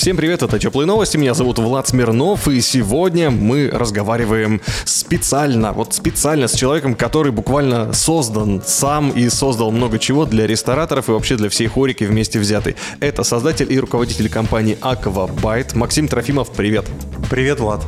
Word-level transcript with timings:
Всем 0.00 0.16
привет, 0.16 0.42
это 0.42 0.58
Теплые 0.58 0.86
новости, 0.86 1.18
меня 1.18 1.34
зовут 1.34 1.58
Влад 1.58 1.88
Смирнов, 1.88 2.48
и 2.48 2.62
сегодня 2.62 3.30
мы 3.30 3.68
разговариваем 3.70 4.62
специально, 4.86 5.74
вот 5.74 5.92
специально 5.92 6.48
с 6.48 6.54
человеком, 6.54 6.94
который 6.94 7.32
буквально 7.32 7.92
создан 7.92 8.62
сам 8.64 9.10
и 9.10 9.28
создал 9.28 9.70
много 9.70 9.98
чего 9.98 10.24
для 10.24 10.46
рестораторов 10.46 11.10
и 11.10 11.12
вообще 11.12 11.36
для 11.36 11.50
всей 11.50 11.66
хорики 11.66 12.04
вместе 12.04 12.38
взятой. 12.38 12.76
Это 13.00 13.24
создатель 13.24 13.70
и 13.70 13.78
руководитель 13.78 14.30
компании 14.30 14.78
Aquabyte 14.80 15.76
Максим 15.76 16.08
Трофимов, 16.08 16.50
привет. 16.50 16.86
Привет, 17.28 17.60
Влад. 17.60 17.84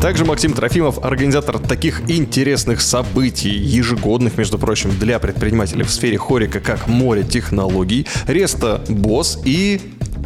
Также 0.00 0.24
Максим 0.24 0.52
Трофимов, 0.52 1.04
организатор 1.04 1.58
таких 1.58 2.08
интересных 2.08 2.80
событий, 2.80 3.50
ежегодных, 3.50 4.36
между 4.36 4.58
прочим, 4.58 4.90
для 4.98 5.18
предпринимателей 5.18 5.82
в 5.84 5.90
сфере 5.90 6.18
хорика, 6.18 6.60
как 6.60 6.86
море 6.86 7.24
технологий, 7.24 8.06
Реста 8.26 8.84
Босс 8.88 9.38
и 9.44 9.80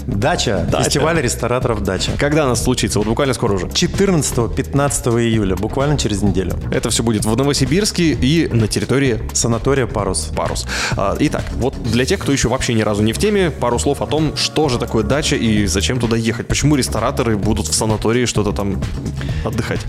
Дача. 0.07 0.67
Дача. 0.71 0.85
Фестиваль 0.85 1.21
рестораторов 1.21 1.83
«Дача». 1.83 2.13
когда 2.19 2.45
она 2.45 2.55
случится? 2.55 2.99
Вот 2.99 3.09
буквально 3.09 3.35
скоро 3.35 3.55
уже. 3.55 3.67
14-15 3.67 5.21
июля, 5.21 5.57
буквально 5.57 5.99
через 5.99 6.23
неделю. 6.23 6.55
Это 6.71 6.91
все 6.91 7.03
будет 7.03 7.25
в 7.25 7.37
Новосибирске 7.37 8.13
и 8.13 8.49
на 8.49 8.69
территории 8.69 9.21
Санатория 9.33 9.87
«Парус». 9.87 10.31
Парус. 10.37 10.67
А, 10.97 11.17
Итак, 11.19 11.45
вот 11.57 11.81
для 11.83 12.05
тех, 12.05 12.21
кто 12.21 12.33
еще 12.33 12.49
вообще 12.49 12.75
ни 12.75 12.83
разу 12.83 13.03
не 13.03 13.13
в 13.13 13.19
теме, 13.19 13.51
пару 13.51 13.79
слов 13.79 14.03
о 14.03 14.07
том, 14.07 14.37
что 14.37 14.69
же 14.69 14.79
такое 14.79 15.05
дача 15.05 15.37
и 15.37 15.67
зачем 15.67 15.99
туда 16.01 16.17
ехать. 16.17 16.49
Почему 16.49 16.77
рестораторы 16.77 17.37
будут 17.37 17.67
в 17.67 17.75
санатории 17.75 18.27
что-то 18.27 18.53
там 18.53 18.83
отдыхать? 19.45 19.81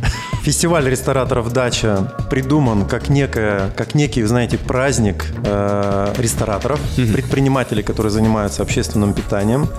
Фестиваль 0.43 0.89
рестораторов 0.89 1.51
«Дача» 1.53 2.13
придуман 2.29 2.85
как, 2.85 3.09
некая, 3.09 3.69
как 3.75 3.95
некий, 3.95 4.23
знаете, 4.23 4.57
праздник 4.57 5.25
э, 5.45 6.13
рестораторов, 6.17 6.79
предпринимателей, 6.95 7.83
которые 7.83 8.11
занимаются 8.11 8.61
общественным 8.61 9.13
питанием. 9.13 9.69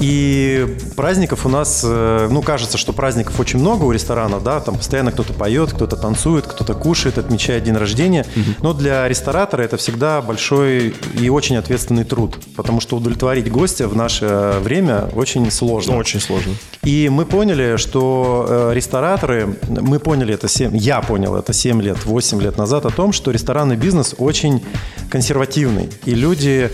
И 0.00 0.76
праздников 0.96 1.46
у 1.46 1.48
нас, 1.48 1.82
э, 1.84 2.28
ну, 2.30 2.42
кажется, 2.42 2.78
что 2.78 2.92
праздников 2.92 3.38
очень 3.38 3.58
много 3.58 3.84
у 3.84 3.92
ресторана, 3.92 4.40
да, 4.40 4.60
там 4.60 4.76
постоянно 4.76 5.12
кто-то 5.12 5.32
поет, 5.32 5.72
кто-то 5.72 5.96
танцует, 5.96 6.46
кто-то 6.46 6.74
кушает, 6.74 7.18
отмечает 7.18 7.64
день 7.64 7.76
рождения. 7.76 8.26
Но 8.60 8.72
для 8.72 9.08
ресторатора 9.08 9.62
это 9.62 9.76
всегда 9.76 10.20
большой 10.20 10.94
и 11.18 11.28
очень 11.28 11.56
ответственный 11.56 12.04
труд, 12.04 12.38
потому 12.56 12.80
что 12.80 12.96
удовлетворить 12.96 13.50
гостя 13.50 13.88
в 13.88 13.96
наше 13.96 14.56
время 14.60 15.08
очень 15.14 15.50
сложно. 15.50 15.96
Очень 15.96 16.20
сложно. 16.20 16.54
И 16.82 17.08
мы 17.08 17.24
поняли, 17.24 17.76
что 17.76 18.46
э, 18.48 18.72
рестораторы, 18.74 19.56
мы 19.68 19.98
поняли 19.98 20.34
это 20.34 20.48
7, 20.48 20.76
я 20.76 21.00
понял 21.00 21.36
это 21.36 21.52
7 21.52 21.80
лет, 21.80 22.04
8 22.04 22.42
лет 22.42 22.58
назад 22.58 22.84
о 22.86 22.90
том, 22.90 23.12
что 23.12 23.30
ресторанный 23.30 23.76
бизнес 23.76 24.14
очень 24.18 24.62
консервативный. 25.08 25.88
И 26.04 26.14
люди, 26.14 26.70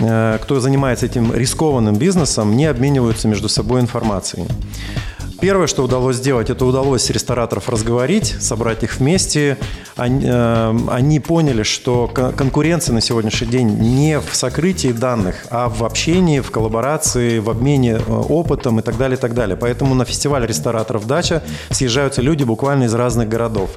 э, 0.00 0.38
кто 0.42 0.60
занимается 0.60 1.06
этим 1.06 1.34
рискованным 1.34 1.96
бизнесом, 1.96 2.21
не 2.56 2.66
обмениваются 2.66 3.28
между 3.28 3.48
собой 3.48 3.80
информацией. 3.80 4.46
Первое, 5.42 5.66
что 5.66 5.82
удалось 5.82 6.18
сделать, 6.18 6.50
это 6.50 6.64
удалось 6.64 7.10
рестораторов 7.10 7.68
разговорить, 7.68 8.36
собрать 8.40 8.84
их 8.84 8.98
вместе. 8.98 9.58
Они, 9.96 10.24
э, 10.24 10.78
они 10.88 11.18
поняли, 11.18 11.64
что 11.64 12.08
кон- 12.14 12.32
конкуренция 12.32 12.92
на 12.94 13.00
сегодняшний 13.00 13.48
день 13.48 13.66
не 13.66 14.20
в 14.20 14.36
сокрытии 14.36 14.92
данных, 14.92 15.34
а 15.50 15.68
в 15.68 15.82
общении, 15.82 16.38
в 16.38 16.52
коллаборации, 16.52 17.40
в 17.40 17.50
обмене 17.50 17.94
э, 17.94 18.12
опытом 18.12 18.78
и 18.78 18.82
так 18.82 18.96
далее, 18.96 19.18
и 19.18 19.20
так 19.20 19.34
далее. 19.34 19.56
Поэтому 19.56 19.96
на 19.96 20.04
фестиваль 20.04 20.46
рестораторов 20.46 21.08
«Дача» 21.08 21.42
съезжаются 21.70 22.22
люди 22.22 22.44
буквально 22.44 22.84
из 22.84 22.94
разных 22.94 23.28
городов. 23.28 23.70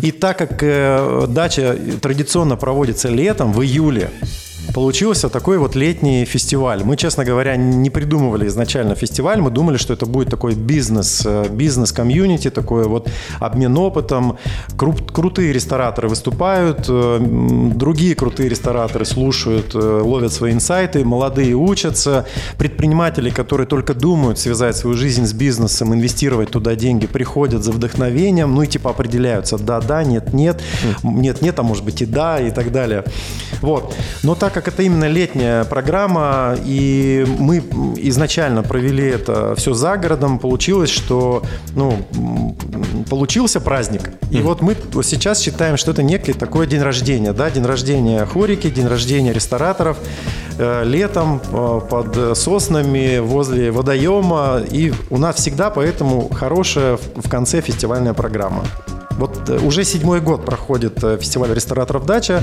И 0.00 0.12
так 0.12 0.38
как 0.38 0.62
э, 0.62 1.26
«Дача» 1.28 1.76
традиционно 2.00 2.56
проводится 2.56 3.10
летом, 3.10 3.52
в 3.52 3.62
июле, 3.62 4.10
Получился 4.74 5.28
такой 5.28 5.58
вот 5.58 5.74
летний 5.74 6.24
фестиваль. 6.24 6.82
Мы, 6.84 6.96
честно 6.96 7.24
говоря, 7.24 7.56
не 7.56 7.90
придумывали 7.90 8.46
изначально 8.46 8.94
фестиваль. 8.94 9.40
Мы 9.40 9.50
думали, 9.50 9.76
что 9.76 9.92
это 9.92 10.06
будет 10.06 10.28
такой 10.28 10.54
бизнес, 10.54 11.22
э, 11.24 11.48
бизнес-комьюнити, 11.50 12.50
такой 12.50 12.84
вот 12.84 13.08
обмен 13.40 13.76
опытом. 13.78 14.38
Кру- 14.76 15.12
крутые 15.12 15.52
рестораторы 15.52 16.08
выступают, 16.08 16.86
э, 16.88 17.20
другие 17.74 18.14
крутые 18.14 18.48
рестораторы 18.48 19.04
слушают, 19.04 19.74
э, 19.74 20.00
ловят 20.04 20.32
свои 20.32 20.52
инсайты, 20.52 21.04
молодые 21.04 21.54
учатся. 21.54 22.26
Предприниматели, 22.58 23.30
которые 23.30 23.66
только 23.66 23.94
думают 23.94 24.38
связать 24.38 24.76
свою 24.76 24.96
жизнь 24.96 25.26
с 25.26 25.32
бизнесом, 25.32 25.94
инвестировать 25.94 26.50
туда 26.50 26.74
деньги, 26.74 27.06
приходят 27.06 27.62
за 27.64 27.72
вдохновением, 27.72 28.54
ну 28.54 28.62
и 28.62 28.66
типа 28.66 28.90
определяются, 28.90 29.58
да-да, 29.58 30.04
нет-нет, 30.04 30.60
нет-нет, 31.02 31.58
а 31.58 31.62
может 31.62 31.84
быть 31.84 32.02
и 32.02 32.06
да, 32.06 32.40
и 32.40 32.50
так 32.50 32.72
далее. 32.72 33.04
Вот. 33.62 33.94
Но 34.22 34.34
так 34.34 34.55
как 34.56 34.68
это 34.68 34.82
именно 34.82 35.06
летняя 35.06 35.64
программа, 35.64 36.56
и 36.64 37.26
мы 37.38 37.58
изначально 37.98 38.62
провели 38.62 39.06
это 39.06 39.54
все 39.54 39.74
за 39.74 39.98
городом, 39.98 40.38
получилось, 40.38 40.88
что 40.88 41.42
ну, 41.74 42.06
получился 43.10 43.60
праздник. 43.60 44.12
И 44.30 44.40
вот 44.40 44.62
мы 44.62 44.74
сейчас 45.02 45.42
считаем, 45.42 45.76
что 45.76 45.90
это 45.90 46.02
некий 46.02 46.32
такой 46.32 46.66
день 46.66 46.80
рождения, 46.80 47.34
да, 47.34 47.50
день 47.50 47.66
рождения 47.66 48.24
хорики, 48.24 48.70
день 48.70 48.86
рождения 48.86 49.34
рестораторов, 49.34 49.98
э, 50.58 50.84
летом 50.84 51.42
э, 51.52 51.80
под 51.90 52.38
соснами 52.38 53.18
возле 53.18 53.70
водоема, 53.70 54.62
и 54.70 54.94
у 55.10 55.18
нас 55.18 55.36
всегда 55.36 55.68
поэтому 55.68 56.30
хорошая 56.30 56.96
в 56.96 57.28
конце 57.28 57.60
фестивальная 57.60 58.14
программа. 58.14 58.64
Вот 59.18 59.50
э, 59.50 59.58
уже 59.58 59.84
седьмой 59.84 60.22
год 60.22 60.46
проходит 60.46 60.98
фестиваль 60.98 61.52
рестораторов 61.52 62.06
«Дача», 62.06 62.42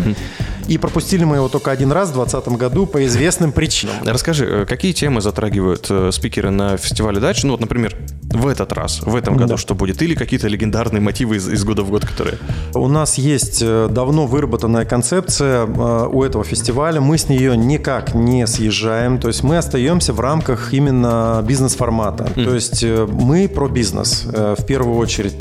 и 0.67 0.77
пропустили 0.77 1.23
мы 1.23 1.37
его 1.37 1.49
только 1.49 1.71
один 1.71 1.91
раз 1.91 2.02
в 2.09 2.13
2020 2.13 2.57
году 2.57 2.85
по 2.85 3.05
известным 3.05 3.51
причинам. 3.51 3.95
Расскажи, 4.05 4.45
э, 4.45 4.65
какие 4.65 4.93
темы 4.93 5.21
затрагивают 5.21 5.87
э, 5.89 6.11
спикеры 6.11 6.49
на 6.49 6.77
фестивале 6.77 7.19
дачи? 7.19 7.45
Ну 7.45 7.51
вот, 7.51 7.61
например, 7.61 7.95
в 8.29 8.47
этот 8.47 8.73
раз, 8.73 9.01
в 9.01 9.15
этом 9.15 9.35
году 9.35 9.53
Да. 9.53 9.57
что 9.57 9.75
будет? 9.75 10.01
Или 10.01 10.15
какие-то 10.15 10.47
легендарные 10.47 11.01
мотивы 11.01 11.37
из, 11.37 11.47
из 11.47 11.63
года 11.63 11.83
в 11.83 11.89
год, 11.89 12.05
которые... 12.05 12.37
У 12.73 12.87
нас 12.87 13.17
есть 13.17 13.61
э, 13.61 13.87
давно 13.89 14.25
выработанная 14.25 14.85
концепция 14.85 15.65
у 15.65 16.23
этого 16.23 16.43
фестиваля. 16.43 17.01
Мы 17.01 17.17
с 17.17 17.29
нее 17.29 17.55
никак 17.57 18.13
не 18.13 18.47
съезжаем. 18.47 19.19
То 19.19 19.27
есть 19.27 19.43
мы 19.43 19.57
остаемся 19.57 20.13
в 20.13 20.19
рамках 20.19 20.73
именно 20.73 21.43
бизнес-формата. 21.47 22.25
То 22.35 22.53
есть 22.53 22.83
мы 22.83 23.47
про 23.47 23.67
бизнес 23.67 24.25
в 24.25 24.65
первую 24.65 24.97
очередь. 24.97 25.35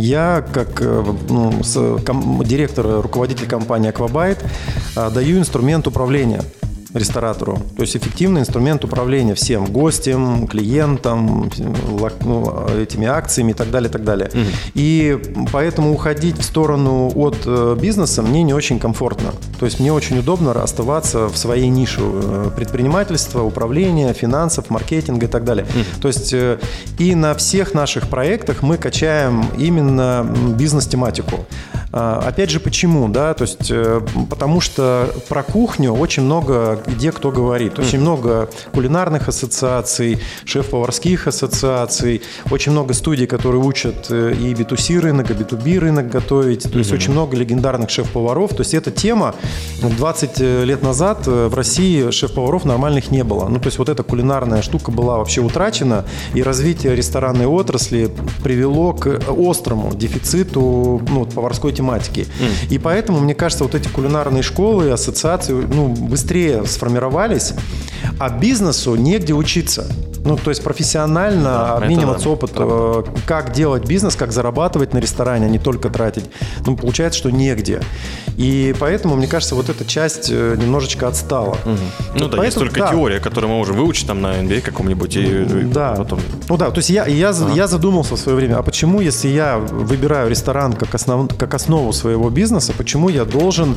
Я, 0.00 0.44
как 0.52 0.80
ну, 0.80 1.52
директор, 2.44 2.86
руководитель 3.02 3.46
компании 3.46 3.92
э, 4.96 5.10
даю 5.10 5.38
инструмент 5.38 5.59
управления 5.86 6.42
ресторатору. 6.94 7.58
То 7.76 7.82
есть 7.82 7.96
эффективный 7.96 8.40
инструмент 8.40 8.84
управления 8.84 9.34
всем 9.34 9.66
гостям, 9.66 10.46
клиентам, 10.46 11.50
ну, 12.24 12.66
этими 12.78 13.06
акциями 13.06 13.52
и 13.52 13.54
так 13.54 13.70
далее, 13.70 13.88
и 13.88 13.92
так 13.92 14.04
далее. 14.04 14.30
И 14.74 15.18
поэтому 15.52 15.92
уходить 15.92 16.38
в 16.38 16.42
сторону 16.42 17.10
от 17.14 17.36
э, 17.46 17.76
бизнеса 17.80 18.22
мне 18.22 18.42
не 18.42 18.54
очень 18.54 18.78
комфортно. 18.78 19.32
То 19.58 19.66
есть 19.66 19.80
мне 19.80 19.92
очень 19.92 20.18
удобно 20.18 20.52
оставаться 20.52 21.28
в 21.28 21.36
своей 21.36 21.68
нише 21.68 22.00
э, 22.02 22.50
предпринимательства, 22.56 23.42
управления, 23.42 24.12
финансов, 24.12 24.70
маркетинга 24.70 25.26
и 25.26 25.28
так 25.28 25.44
далее. 25.44 25.66
То 26.00 26.08
есть 26.08 26.32
э, 26.32 26.58
и 26.98 27.14
на 27.14 27.34
всех 27.34 27.74
наших 27.74 28.08
проектах 28.08 28.62
мы 28.62 28.76
качаем 28.76 29.44
именно 29.56 30.26
бизнес-тематику. 30.58 31.46
А, 31.92 32.20
Опять 32.20 32.50
же, 32.50 32.60
почему, 32.60 33.08
да, 33.08 33.34
то 33.34 33.42
есть, 33.42 33.70
э, 33.70 34.00
потому 34.28 34.60
что 34.60 35.12
про 35.28 35.42
кухню 35.42 35.92
очень 35.92 36.22
много 36.22 36.80
где 36.86 37.10
кто 37.10 37.32
говорит. 37.32 37.78
Очень 37.78 38.00
много 38.00 38.48
кулинарных 38.72 39.28
ассоциаций, 39.28 40.20
шеф-поварских 40.44 41.26
ассоциаций, 41.26 42.22
очень 42.50 42.72
много 42.72 42.94
студий, 42.94 43.26
которые 43.26 43.60
учат 43.60 44.06
э, 44.10 44.34
и 44.38 44.54
B2C 44.54 45.00
рынок, 45.00 45.30
и 45.30 45.34
B2B 45.34 45.78
рынок 45.80 46.08
готовить. 46.08 46.70
То 46.70 46.78
есть 46.78 46.92
очень 46.92 47.10
много 47.12 47.36
легендарных 47.36 47.90
шеф-поваров. 47.90 48.50
То 48.50 48.60
есть 48.60 48.74
эта 48.74 48.92
тема 48.92 49.34
20 49.82 50.38
лет 50.38 50.82
назад 50.82 51.26
э, 51.26 51.48
в 51.48 51.54
России 51.54 52.12
шеф-поваров 52.12 52.64
нормальных 52.64 53.10
не 53.10 53.24
было. 53.24 53.48
Ну, 53.48 53.58
то 53.58 53.66
есть 53.66 53.78
вот 53.78 53.88
эта 53.88 54.04
кулинарная 54.04 54.62
штука 54.62 54.92
была 54.92 55.18
вообще 55.18 55.40
утрачена, 55.40 56.04
и 56.34 56.42
развитие 56.42 56.94
ресторанной 56.94 57.46
отрасли 57.46 58.10
привело 58.44 58.92
к 58.92 59.20
острому 59.28 59.92
дефициту 59.92 61.02
ну, 61.10 61.26
поварской 61.26 61.72
тематики. 61.80 62.26
И 62.70 62.78
поэтому, 62.78 63.20
мне 63.20 63.34
кажется, 63.34 63.64
вот 63.64 63.74
эти 63.74 63.88
кулинарные 63.88 64.42
школы, 64.42 64.90
ассоциации 64.90 65.52
ну, 65.52 65.88
быстрее 65.88 66.66
сформировались, 66.66 67.54
а 68.18 68.28
бизнесу 68.28 68.94
негде 68.96 69.32
учиться. 69.32 69.86
Ну, 70.24 70.36
то 70.36 70.50
есть 70.50 70.62
профессионально 70.62 71.44
Да, 71.44 71.76
обмениваться 71.76 72.24
да, 72.26 72.30
опытом, 72.30 72.68
э, 72.70 73.04
как 73.26 73.52
делать 73.52 73.86
бизнес, 73.86 74.16
как 74.16 74.32
зарабатывать 74.32 74.92
на 74.92 74.98
ресторане, 74.98 75.46
а 75.46 75.48
не 75.48 75.58
только 75.58 75.88
тратить. 75.88 76.24
Ну, 76.66 76.76
получается, 76.76 77.18
что 77.18 77.30
негде. 77.30 77.80
И 78.36 78.74
поэтому, 78.78 79.16
мне 79.16 79.26
кажется, 79.26 79.54
вот 79.54 79.68
эта 79.70 79.84
часть 79.84 80.28
э, 80.30 80.56
немножечко 80.60 81.08
отстала. 81.08 81.56
Ну 81.64 81.72
Вот 81.74 82.30
да, 82.32 82.44
есть 82.44 82.56
поэтому- 82.56 82.66
только 82.66 82.80
да. 82.80 82.88
теория, 82.90 83.18
которую 83.20 83.50
мы 83.50 83.56
можем 83.58 83.76
выучить 83.76 84.06
там 84.06 84.20
на 84.20 84.34
MBA 84.40 84.60
каком-нибудь 84.60 85.16
и, 85.16 85.42
и 85.42 85.62
Да. 85.64 85.94
потом... 85.96 86.20
Ну 86.48 86.56
да, 86.56 86.70
то 86.70 86.78
есть 86.78 86.90
я, 86.90 87.06
я, 87.06 87.32
я 87.54 87.66
задумался 87.66 88.14
в 88.16 88.18
свое 88.18 88.36
время, 88.36 88.56
а 88.58 88.62
почему, 88.62 89.00
если 89.00 89.28
я 89.28 89.58
выбираю 89.58 90.28
ресторан 90.30 90.74
как, 90.74 90.94
основ, 90.94 91.28
как 91.36 91.54
основу 91.54 91.92
своего 91.92 92.28
бизнеса, 92.30 92.72
почему 92.76 93.08
я 93.08 93.24
должен 93.24 93.74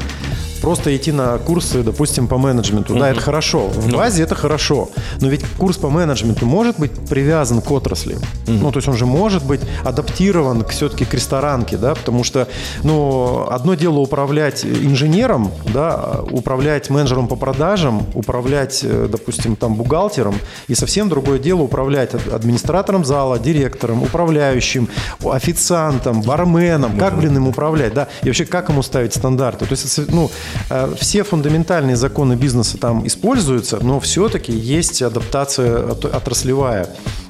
просто 0.63 0.95
идти 0.95 1.11
на 1.11 1.37
курсы, 1.39 1.83
допустим, 1.83 2.27
по 2.27 2.37
менеджменту? 2.37 2.95
Да, 2.95 3.09
это 3.09 3.19
хорошо. 3.19 3.67
В 3.67 3.87
Ну. 3.89 3.97
базе 3.97 4.23
это 4.23 4.33
хорошо. 4.35 4.89
Но 5.21 5.27
ведь 5.27 5.41
курс 5.57 5.75
по 5.77 5.89
менеджменту 5.89 6.45
может 6.45 6.79
быть 6.79 6.91
привязан 7.09 7.61
к 7.61 7.69
отрасли. 7.71 8.15
Ну, 8.47 8.71
то 8.71 8.77
есть 8.79 8.87
он 8.87 8.95
же 8.95 9.05
может 9.05 9.43
быть 9.45 9.59
адаптирован 9.83 10.61
к, 10.63 10.69
все-таки 10.69 11.03
к 11.03 11.13
ресторанке, 11.13 11.75
да, 11.77 11.95
потому 11.95 12.23
что, 12.23 12.47
ну, 12.83 13.45
одно 13.51 13.73
дело 13.75 13.99
управлять 13.99 14.63
инженером, 14.65 15.51
да, 15.73 16.21
управлять 16.31 16.89
менеджером 16.89 17.27
по 17.27 17.35
продажам, 17.35 18.05
управлять, 18.13 18.79
э, 18.83 19.07
допустим, 19.11 19.55
там 19.57 19.75
бухгалтером, 19.75 20.35
и 20.69 20.75
совсем 20.75 21.09
другое 21.09 21.39
дело 21.39 21.61
управлять 21.63 22.15
ад- 22.15 22.33
администратором 22.33 23.03
зала, 23.03 23.37
директором, 23.37 24.01
управляющим, 24.03 24.87
официантом, 25.29 26.21
барменом, 26.21 26.97
как, 26.97 27.17
блин, 27.17 27.35
им 27.37 27.47
управлять, 27.47 27.93
да, 27.93 28.07
и 28.23 28.27
вообще 28.27 28.45
как 28.45 28.69
ему 28.69 28.81
ставить 28.83 29.13
стандарты. 29.13 29.65
То 29.65 29.71
есть, 29.73 29.99
ну, 30.09 30.31
все 30.97 31.23
фундаментальные 31.23 31.95
законы 31.95 32.33
бизнеса 32.35 32.77
там 32.77 33.05
используются, 33.05 33.79
но 33.81 33.99
все-таки 33.99 34.51
есть 34.51 35.01
адаптация 35.01 35.91
от- 35.91 36.05
отраслевая. 36.05 36.87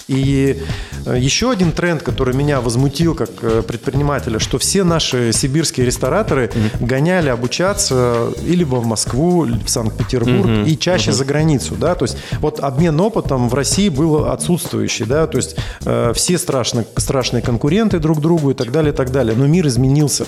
И 0.09 0.61
э, 1.05 1.17
еще 1.17 1.49
один 1.49 1.71
тренд, 1.71 2.03
который 2.03 2.35
меня 2.35 2.59
возмутил 2.59 3.15
как 3.15 3.29
э, 3.41 3.61
предпринимателя, 3.65 4.37
что 4.37 4.57
все 4.57 4.83
наши 4.83 5.31
сибирские 5.31 5.85
рестораторы 5.85 6.51
гоняли 6.81 7.29
обучаться 7.29 8.27
и 8.45 8.53
либо 8.53 8.75
в 8.75 8.85
Москву, 8.85 9.45
или 9.45 9.57
в 9.63 9.69
Санкт-Петербург, 9.69 10.67
и 10.67 10.77
чаще 10.77 11.13
за 11.13 11.23
границу, 11.23 11.75
да, 11.75 11.95
то 11.95 12.03
есть 12.03 12.17
вот 12.41 12.59
обмен 12.59 12.99
опытом 12.99 13.47
в 13.47 13.53
России 13.53 13.87
был 13.87 14.25
отсутствующий, 14.25 15.05
да, 15.05 15.25
то 15.25 15.37
есть 15.37 15.55
э, 15.85 16.11
все 16.13 16.37
страшно, 16.37 16.83
страшные 16.97 17.41
конкуренты 17.41 17.99
друг 17.99 18.19
другу 18.19 18.51
и 18.51 18.53
так 18.53 18.71
далее, 18.73 18.91
и 18.91 18.95
так 18.95 19.09
далее, 19.11 19.35
но 19.37 19.47
мир 19.47 19.67
изменился. 19.67 20.25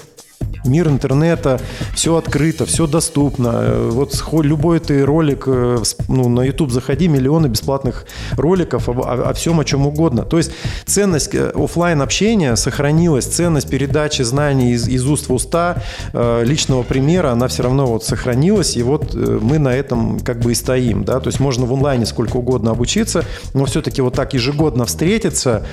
Мир 0.66 0.88
интернета, 0.88 1.60
все 1.94 2.16
открыто, 2.18 2.66
все 2.66 2.88
доступно. 2.88 3.52
Э, 3.54 3.90
Вот 3.92 4.14
любой 4.44 4.80
ты 4.80 5.06
ролик, 5.06 5.44
э, 5.48 5.78
ну, 6.08 6.28
на 6.30 6.42
YouTube 6.42 6.72
заходи, 6.72 7.08
миллионы 7.08 7.48
бесплатных 7.48 8.06
роликов 8.38 8.90
об- 8.90 9.02
о, 9.02 9.30
о 9.30 9.34
всем, 9.34 9.60
о 9.60 9.66
чем 9.66 9.86
угодно. 9.88 10.24
То 10.24 10.38
есть 10.38 10.52
ценность 10.86 11.34
офлайн 11.36 12.02
общения 12.02 12.56
сохранилась, 12.56 13.26
ценность 13.26 13.70
передачи 13.70 14.24
знаний 14.24 14.72
из, 14.74 14.88
из 14.88 15.06
уст 15.08 15.30
в 15.30 15.34
уста, 15.34 15.78
э, 16.14 16.44
личного 16.44 16.84
примера, 16.84 17.32
она 17.32 17.48
все 17.48 17.64
равно 17.64 17.86
вот 17.86 18.04
сохранилась, 18.04 18.76
и 18.78 18.84
вот 18.84 19.14
э, 19.16 19.40
мы 19.42 19.60
на 19.60 19.70
этом 19.70 20.20
как 20.20 20.40
бы 20.40 20.52
и 20.52 20.56
стоим. 20.56 21.04
Да? 21.04 21.20
То 21.20 21.28
есть 21.28 21.40
можно 21.40 21.66
в 21.66 21.74
онлайне 21.74 22.06
сколько 22.06 22.38
угодно 22.38 22.72
обучиться, 22.72 23.24
но 23.54 23.66
все-таки 23.66 24.02
вот 24.02 24.14
так 24.16 24.34
ежегодно 24.34 24.86
встретиться, 24.86 25.66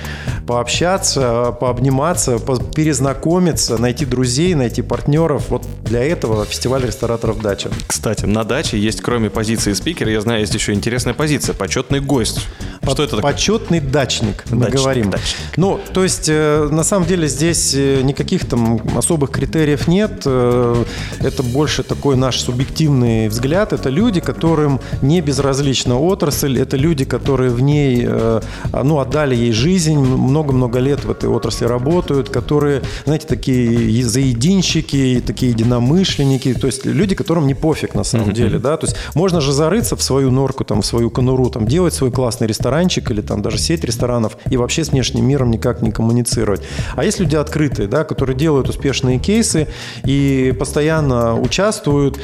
пообщаться, 0.45 1.51
пообниматься, 1.59 2.37
по- 2.39 2.57
перезнакомиться, 2.57 3.77
найти 3.77 4.05
друзей, 4.05 4.53
найти 4.53 4.82
партнеров. 4.83 5.49
Вот 5.49 5.65
для 5.83 6.03
этого 6.03 6.45
фестиваль 6.45 6.85
рестораторов 6.85 7.41
«Дача». 7.41 7.69
Кстати, 7.87 8.25
на 8.25 8.43
даче 8.43 8.77
есть, 8.77 9.01
кроме 9.01 9.29
позиции 9.29 9.73
спикера, 9.73 10.11
я 10.11 10.21
знаю, 10.21 10.41
есть 10.41 10.53
еще 10.53 10.73
интересная 10.73 11.13
позиция, 11.13 11.55
почетный 11.55 11.99
гость. 11.99 12.47
Что 12.83 13.03
это 13.03 13.15
такое? 13.17 13.31
Почетный 13.31 13.79
дачник, 13.79 14.43
мы 14.51 14.57
Дачник, 14.65 14.75
говорим. 14.79 15.09
дачник. 15.09 15.37
Ну, 15.57 15.79
то 15.93 16.03
есть, 16.03 16.27
э, 16.27 16.67
на 16.71 16.83
самом 16.83 17.07
деле, 17.07 17.27
здесь 17.27 17.73
э, 17.75 18.01
никаких 18.03 18.45
там 18.47 18.81
особых 18.97 19.31
критериев 19.31 19.87
нет. 19.87 20.23
Э, 20.25 20.83
Это 21.19 21.43
больше 21.43 21.83
такой 21.83 22.15
наш 22.15 22.39
субъективный 22.41 23.27
взгляд. 23.29 23.73
Это 23.73 23.89
люди, 23.89 24.19
которым 24.19 24.79
не 25.01 25.21
безразлична 25.21 25.97
отрасль. 25.99 26.59
Это 26.59 26.77
люди, 26.77 27.05
которые 27.05 27.49
в 27.51 27.61
ней, 27.61 28.03
э, 28.05 28.41
ну, 28.83 28.99
отдали 28.99 29.35
ей 29.35 29.51
жизнь, 29.53 29.97
много-много 29.97 30.79
лет 30.79 31.05
в 31.05 31.11
этой 31.11 31.29
отрасли 31.29 31.65
работают, 31.65 32.29
которые, 32.29 32.81
знаете, 33.05 33.27
такие 33.27 34.03
заединщики, 34.03 35.23
такие 35.25 35.51
единомышленники. 35.51 36.53
То 36.53 36.67
есть, 36.67 36.85
люди, 36.85 37.15
которым 37.15 37.47
не 37.47 37.53
пофиг 37.53 37.95
на 37.95 38.03
самом 38.03 38.33
деле, 38.33 38.59
да. 38.59 38.77
То 38.77 38.87
есть, 38.87 38.97
можно 39.15 39.41
же 39.41 39.51
зарыться 39.53 39.95
в 39.95 40.01
свою 40.03 40.31
норку, 40.31 40.63
там, 40.65 40.81
в 40.81 40.85
свою 40.85 41.09
конуру, 41.09 41.49
там, 41.49 41.65
делать 41.67 41.93
свой 41.93 42.11
классный 42.11 42.47
ресторанчик 42.73 43.11
или 43.11 43.21
там 43.21 43.41
даже 43.41 43.57
сеть 43.57 43.83
ресторанов 43.83 44.37
и 44.49 44.57
вообще 44.57 44.83
с 44.83 44.89
внешним 44.89 45.27
миром 45.27 45.51
никак 45.51 45.81
не 45.81 45.91
коммуницировать. 45.91 46.61
А 46.95 47.03
есть 47.03 47.19
люди 47.19 47.35
открытые, 47.35 47.87
да, 47.87 48.03
которые 48.03 48.35
делают 48.35 48.69
успешные 48.69 49.19
кейсы 49.19 49.67
и 50.05 50.53
постоянно 50.57 51.39
участвуют. 51.39 52.19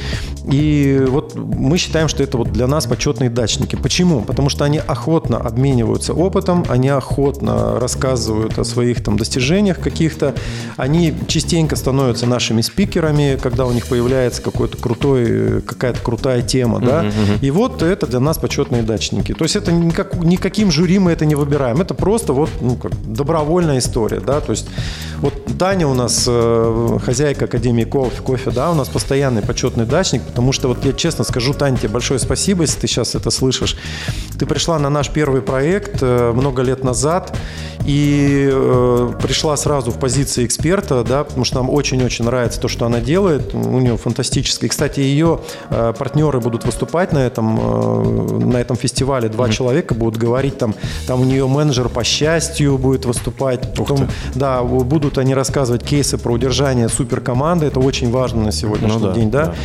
И 0.52 1.06
вот 1.08 1.36
мы 1.36 1.78
считаем, 1.78 2.08
что 2.08 2.24
это 2.24 2.38
вот 2.38 2.52
для 2.52 2.68
нас 2.68 2.88
почетные 2.88 3.30
дачники. 3.30 3.76
Почему? 3.76 4.22
Потому 4.22 4.50
что 4.50 4.66
они 4.66 4.80
охотно 4.80 5.38
обмениваются 5.38 6.14
опытом, 6.14 6.66
они 6.70 6.90
охотно 6.90 7.80
рассказывают 7.80 8.58
о 8.58 8.64
своих 8.64 9.04
там 9.04 9.18
достижениях 9.18 9.80
каких-то, 9.80 10.34
они 10.78 11.14
частенько 11.28 11.76
становятся 11.76 12.26
нашими 12.26 12.62
спикерами, 12.62 13.38
когда 13.42 13.66
у 13.66 13.72
них 13.72 13.86
появляется 13.88 14.42
какой-то 14.42 14.78
крутой, 14.78 15.62
какая-то 15.62 16.00
крутая 16.02 16.42
тема, 16.42 16.80
да. 16.80 17.06
И 17.42 17.52
вот 17.52 17.84
это 17.84 18.08
для 18.08 18.20
нас 18.20 18.38
почетные 18.38 18.82
дачники. 18.82 19.34
То 19.34 19.44
есть 19.44 19.56
это 19.56 19.72
никак, 19.72 20.16
никаким 20.40 20.72
жюри 20.72 21.00
мы 21.00 21.12
это 21.12 21.26
не 21.26 21.36
выбираем. 21.36 21.82
Это 21.82 21.94
просто 21.94 22.34
вот 22.34 22.50
ну, 22.62 22.76
как 22.76 22.92
добровольная 23.14 23.80
история, 23.80 24.20
да. 24.20 24.40
То 24.40 24.52
есть 24.52 24.68
вот 25.18 25.34
Таня 25.60 25.88
у 25.88 25.94
нас 25.94 26.26
э, 26.28 26.98
хозяйка 27.06 27.46
Академии 27.46 27.84
кофе, 27.84 28.22
кофе, 28.22 28.52
да, 28.52 28.72
у 28.72 28.74
нас 28.74 28.88
постоянный 28.88 29.42
почетный 29.42 29.86
дачник, 29.86 30.22
потому 30.22 30.54
что 30.54 30.70
вот 30.70 30.86
я 30.86 30.94
честно 30.94 31.26
скажу, 31.26 31.54
Таня, 31.54 31.78
тебе 31.78 31.90
большое 31.90 32.20
спасибо, 32.20 32.62
если 32.62 32.80
ты 32.80 32.88
сейчас 32.88 33.16
это 33.16 33.30
слышишь. 33.32 33.76
Ты 34.40 34.46
пришла 34.46 34.80
на 34.80 34.90
наш 34.90 35.10
первый 35.10 35.42
проект 35.42 35.98
э, 36.02 36.32
много 36.32 36.62
лет 36.62 36.84
назад 36.84 37.36
и 37.86 38.50
э, 38.52 39.12
пришла 39.22 39.58
сразу 39.58 39.92
в 39.92 40.00
позиции 40.00 40.46
эксперта, 40.46 41.04
да, 41.04 41.26
потому 41.26 41.44
что 41.44 41.58
нам 41.58 41.70
очень-очень 41.70 42.24
нравится 42.24 42.62
то, 42.62 42.70
что 42.70 42.86
она 42.86 43.02
делает. 43.02 43.54
У 43.54 43.80
нее 43.80 43.98
фантастическое. 43.98 44.68
И, 44.68 44.70
кстати, 44.70 45.02
ее 45.02 45.42
э, 45.70 45.94
партнеры 45.98 46.40
будут 46.40 46.66
выступать 46.66 47.12
на 47.12 47.20
этом, 47.20 47.60
э, 47.60 48.46
на 48.46 48.58
этом 48.58 48.78
фестивале. 48.78 49.28
Два 49.28 49.50
человека 49.50 49.94
будут 49.94 50.18
говорить 50.18 50.29
там, 50.58 50.76
там 51.08 51.22
у 51.22 51.24
нее 51.24 51.48
менеджер 51.48 51.90
по 51.90 52.04
счастью 52.04 52.78
будет 52.78 53.06
выступать. 53.06 53.74
Потом, 53.76 54.08
да, 54.36 54.64
будут 54.64 55.18
они 55.18 55.34
рассказывать 55.34 55.84
кейсы 55.84 56.18
про 56.18 56.34
удержание 56.34 56.90
суперкоманды. 56.90 57.66
Это 57.66 57.80
очень 57.80 58.12
важно 58.12 58.44
на 58.44 58.52
сегодняшний 58.52 59.00
Ну 59.00 59.08
да, 59.08 59.14
день, 59.14 59.32
да. 59.32 59.46
да. 59.46 59.56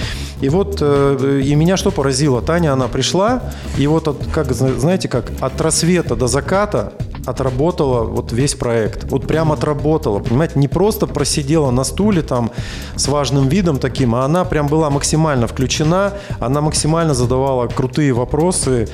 И 0.40 0.48
вот 0.48 0.78
э, 0.80 1.40
и 1.44 1.54
меня 1.54 1.76
что 1.76 1.90
поразило? 1.90 2.42
Таня, 2.42 2.72
она 2.72 2.88
пришла, 2.88 3.42
и 3.78 3.86
вот 3.86 4.08
от, 4.08 4.26
как 4.32 4.52
зна- 4.52 4.78
знаете, 4.78 5.08
как 5.08 5.32
от 5.40 5.60
рассвета 5.60 6.16
до 6.16 6.26
заката 6.26 6.92
отработала 7.26 8.04
вот 8.04 8.32
весь 8.32 8.54
проект. 8.54 9.04
Вот 9.10 9.26
прям 9.26 9.52
отработала, 9.52 10.18
понимаете, 10.18 10.58
не 10.58 10.68
просто 10.68 11.06
просидела 11.06 11.70
на 11.70 11.84
стуле 11.84 12.22
там 12.22 12.50
с 12.96 13.08
важным 13.08 13.48
видом 13.48 13.78
таким, 13.78 14.14
а 14.14 14.24
она 14.24 14.44
прям 14.44 14.66
была 14.66 14.90
максимально 14.90 15.46
включена, 15.46 16.12
она 16.40 16.60
максимально 16.60 17.14
задавала 17.14 17.66
крутые 17.66 18.12
вопросы, 18.12 18.88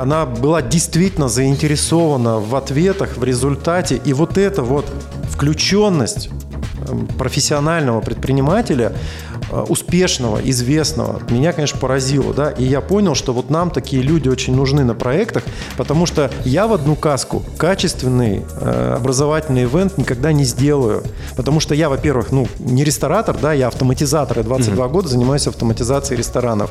она 0.00 0.24
была 0.24 0.62
действительно 0.62 1.28
заинтересована 1.28 2.38
в 2.38 2.56
ответах, 2.56 3.16
в 3.16 3.24
результате, 3.24 4.00
и 4.02 4.12
вот 4.12 4.38
эта 4.38 4.62
вот 4.62 4.86
включенность 5.30 6.30
эм, 6.88 7.06
профессионального 7.06 8.00
предпринимателя, 8.00 8.94
э, 9.50 9.60
успешного, 9.68 10.38
известного, 10.38 11.20
меня, 11.28 11.52
конечно, 11.52 11.78
поразило, 11.78 12.32
да, 12.32 12.50
и 12.50 12.64
я 12.64 12.80
понял, 12.80 13.14
что 13.14 13.34
вот 13.34 13.50
нам 13.50 13.70
такие 13.70 14.02
люди 14.02 14.28
очень 14.28 14.56
нужны 14.56 14.84
на 14.84 14.94
проектах, 14.94 15.42
потому 15.76 16.06
что 16.06 16.30
я 16.44 16.66
в 16.66 16.72
одну 16.72 16.96
каску 16.96 17.42
качественный 17.58 18.42
э, 18.58 18.94
образовательный 18.96 19.64
ивент 19.64 19.98
никогда 19.98 20.32
не 20.32 20.44
сделаю, 20.44 21.04
потому 21.36 21.60
что 21.60 21.74
я, 21.74 21.90
во-первых, 21.90 22.32
ну, 22.32 22.48
не 22.58 22.84
ресторатор, 22.84 23.36
да, 23.36 23.52
я 23.52 23.68
автоматизатор, 23.68 24.38
я 24.38 24.44
22 24.44 24.88
года 24.88 25.08
занимаюсь 25.08 25.46
автоматизацией 25.46 26.16
ресторанов, 26.16 26.70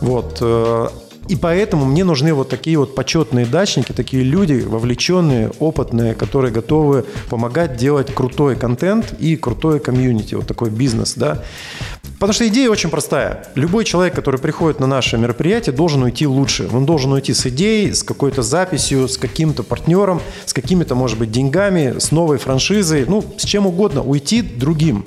вот, 0.00 0.38
э, 0.40 0.88
и 1.28 1.36
поэтому 1.36 1.84
мне 1.84 2.04
нужны 2.04 2.34
вот 2.34 2.48
такие 2.48 2.78
вот 2.78 2.94
почетные 2.94 3.46
дачники, 3.46 3.92
такие 3.92 4.22
люди, 4.22 4.64
вовлеченные, 4.66 5.50
опытные, 5.60 6.14
которые 6.14 6.52
готовы 6.52 7.04
помогать 7.30 7.76
делать 7.76 8.12
крутой 8.12 8.56
контент 8.56 9.14
и 9.18 9.36
крутой 9.36 9.80
комьюнити, 9.80 10.34
вот 10.34 10.46
такой 10.46 10.70
бизнес, 10.70 11.14
да. 11.14 11.42
Потому 12.18 12.34
что 12.34 12.46
идея 12.46 12.70
очень 12.70 12.90
простая. 12.90 13.48
Любой 13.54 13.84
человек, 13.84 14.14
который 14.14 14.38
приходит 14.38 14.78
на 14.78 14.86
наше 14.86 15.18
мероприятие, 15.18 15.74
должен 15.74 16.02
уйти 16.02 16.26
лучше. 16.26 16.68
Он 16.72 16.86
должен 16.86 17.12
уйти 17.12 17.34
с 17.34 17.46
идеей, 17.46 17.92
с 17.92 18.02
какой-то 18.04 18.42
записью, 18.42 19.08
с 19.08 19.16
каким-то 19.18 19.62
партнером, 19.64 20.20
с 20.46 20.52
какими-то, 20.52 20.94
может 20.94 21.18
быть, 21.18 21.32
деньгами, 21.32 21.98
с 21.98 22.12
новой 22.12 22.38
франшизой, 22.38 23.06
ну, 23.08 23.24
с 23.36 23.44
чем 23.44 23.66
угодно, 23.66 24.02
уйти 24.02 24.40
другим. 24.40 25.04